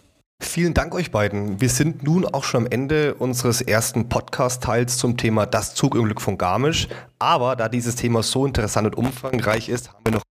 Vielen 0.41 0.73
Dank 0.73 0.95
euch 0.95 1.11
beiden. 1.11 1.61
Wir 1.61 1.69
sind 1.69 2.03
nun 2.03 2.25
auch 2.25 2.43
schon 2.43 2.65
am 2.65 2.71
Ende 2.71 3.13
unseres 3.13 3.61
ersten 3.61 4.09
Podcast-Teils 4.09 4.97
zum 4.97 5.15
Thema 5.15 5.45
das 5.45 5.75
Zugunglück 5.75 6.19
von 6.19 6.37
Garmisch. 6.37 6.87
Aber 7.19 7.55
da 7.55 7.69
dieses 7.69 7.95
Thema 7.95 8.23
so 8.23 8.45
interessant 8.47 8.87
und 8.87 8.95
umfangreich 8.95 9.69
ist, 9.69 9.89
haben 9.89 9.99
wir 10.03 10.13
noch 10.13 10.23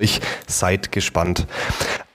euch 0.00 0.20
Seid 0.46 0.92
gespannt. 0.92 1.46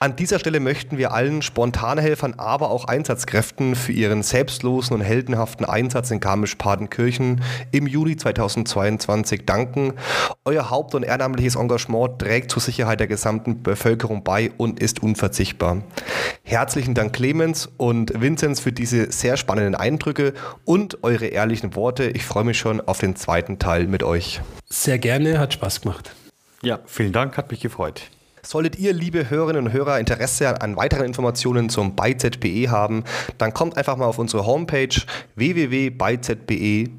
An 0.00 0.14
dieser 0.14 0.38
Stelle 0.38 0.60
möchten 0.60 0.96
wir 0.96 1.12
allen 1.12 1.42
Spontanhelfern, 1.42 2.34
aber 2.34 2.70
auch 2.70 2.84
Einsatzkräften 2.84 3.74
für 3.74 3.90
ihren 3.90 4.22
selbstlosen 4.22 4.94
und 4.94 5.00
heldenhaften 5.00 5.64
Einsatz 5.64 6.12
in 6.12 6.20
Garmisch-Partenkirchen 6.20 7.42
im 7.72 7.86
Juli 7.88 8.16
2022 8.16 9.44
danken. 9.44 9.94
Euer 10.44 10.70
haupt- 10.70 10.94
und 10.94 11.02
ehrenamtliches 11.02 11.56
Engagement 11.56 12.20
trägt 12.20 12.52
zur 12.52 12.62
Sicherheit 12.62 13.00
der 13.00 13.08
gesamten 13.08 13.64
Bevölkerung 13.64 14.22
bei 14.22 14.52
und 14.56 14.78
ist 14.78 15.02
unverzichtbar. 15.02 15.82
Herzlichen 16.44 16.94
Dank 16.94 17.12
Clemens 17.12 17.68
und 17.76 18.20
Vinzenz 18.20 18.60
für 18.60 18.72
diese 18.72 19.10
sehr 19.10 19.36
spannenden 19.36 19.74
Eindrücke 19.74 20.32
und 20.64 21.02
eure 21.02 21.26
ehrlichen 21.26 21.74
Worte. 21.74 22.04
Ich 22.10 22.24
freue 22.24 22.44
mich 22.44 22.58
schon 22.58 22.80
auf 22.80 22.98
den 22.98 23.16
zweiten 23.16 23.58
Teil 23.58 23.88
mit 23.88 24.04
euch. 24.04 24.40
Sehr 24.68 24.98
gerne, 24.98 25.40
hat 25.40 25.54
Spaß 25.54 25.80
gemacht. 25.80 26.12
Ja, 26.62 26.80
vielen 26.86 27.12
Dank, 27.12 27.36
hat 27.36 27.50
mich 27.50 27.60
gefreut. 27.60 28.02
Solltet 28.42 28.78
ihr, 28.78 28.92
liebe 28.92 29.30
Hörerinnen 29.30 29.66
und 29.66 29.72
Hörer, 29.72 29.98
Interesse 29.98 30.60
an 30.62 30.76
weiteren 30.76 31.04
Informationen 31.04 31.68
zum 31.68 31.94
BeiZBE 31.96 32.70
haben, 32.70 33.04
dann 33.36 33.52
kommt 33.52 33.76
einfach 33.76 33.96
mal 33.96 34.06
auf 34.06 34.18
unsere 34.18 34.46
Homepage 34.46 34.88
www.beizbe.de. 35.34 36.90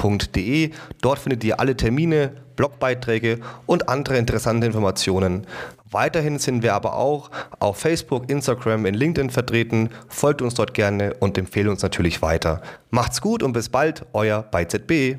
Dort 1.01 1.19
findet 1.19 1.43
ihr 1.43 1.59
alle 1.59 1.75
Termine, 1.75 2.33
Blogbeiträge 2.55 3.39
und 3.65 3.89
andere 3.89 4.17
interessante 4.17 4.67
Informationen. 4.67 5.47
Weiterhin 5.91 6.37
sind 6.37 6.61
wir 6.61 6.75
aber 6.75 6.95
auch 6.95 7.31
auf 7.57 7.77
Facebook, 7.77 8.29
Instagram, 8.29 8.85
in 8.85 8.93
LinkedIn 8.93 9.31
vertreten. 9.31 9.89
Folgt 10.07 10.41
uns 10.43 10.53
dort 10.53 10.73
gerne 10.75 11.15
und 11.15 11.37
empfehlt 11.37 11.67
uns 11.67 11.81
natürlich 11.81 12.21
weiter. 12.21 12.61
Macht's 12.91 13.21
gut 13.21 13.41
und 13.41 13.53
bis 13.53 13.69
bald, 13.69 14.05
euer 14.13 14.43
BeiZBE. 14.43 15.17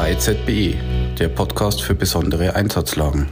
Bei 0.00 0.14
ZBE, 0.14 0.78
der 1.18 1.28
Podcast 1.28 1.82
für 1.82 1.94
besondere 1.94 2.54
Einsatzlagen. 2.54 3.28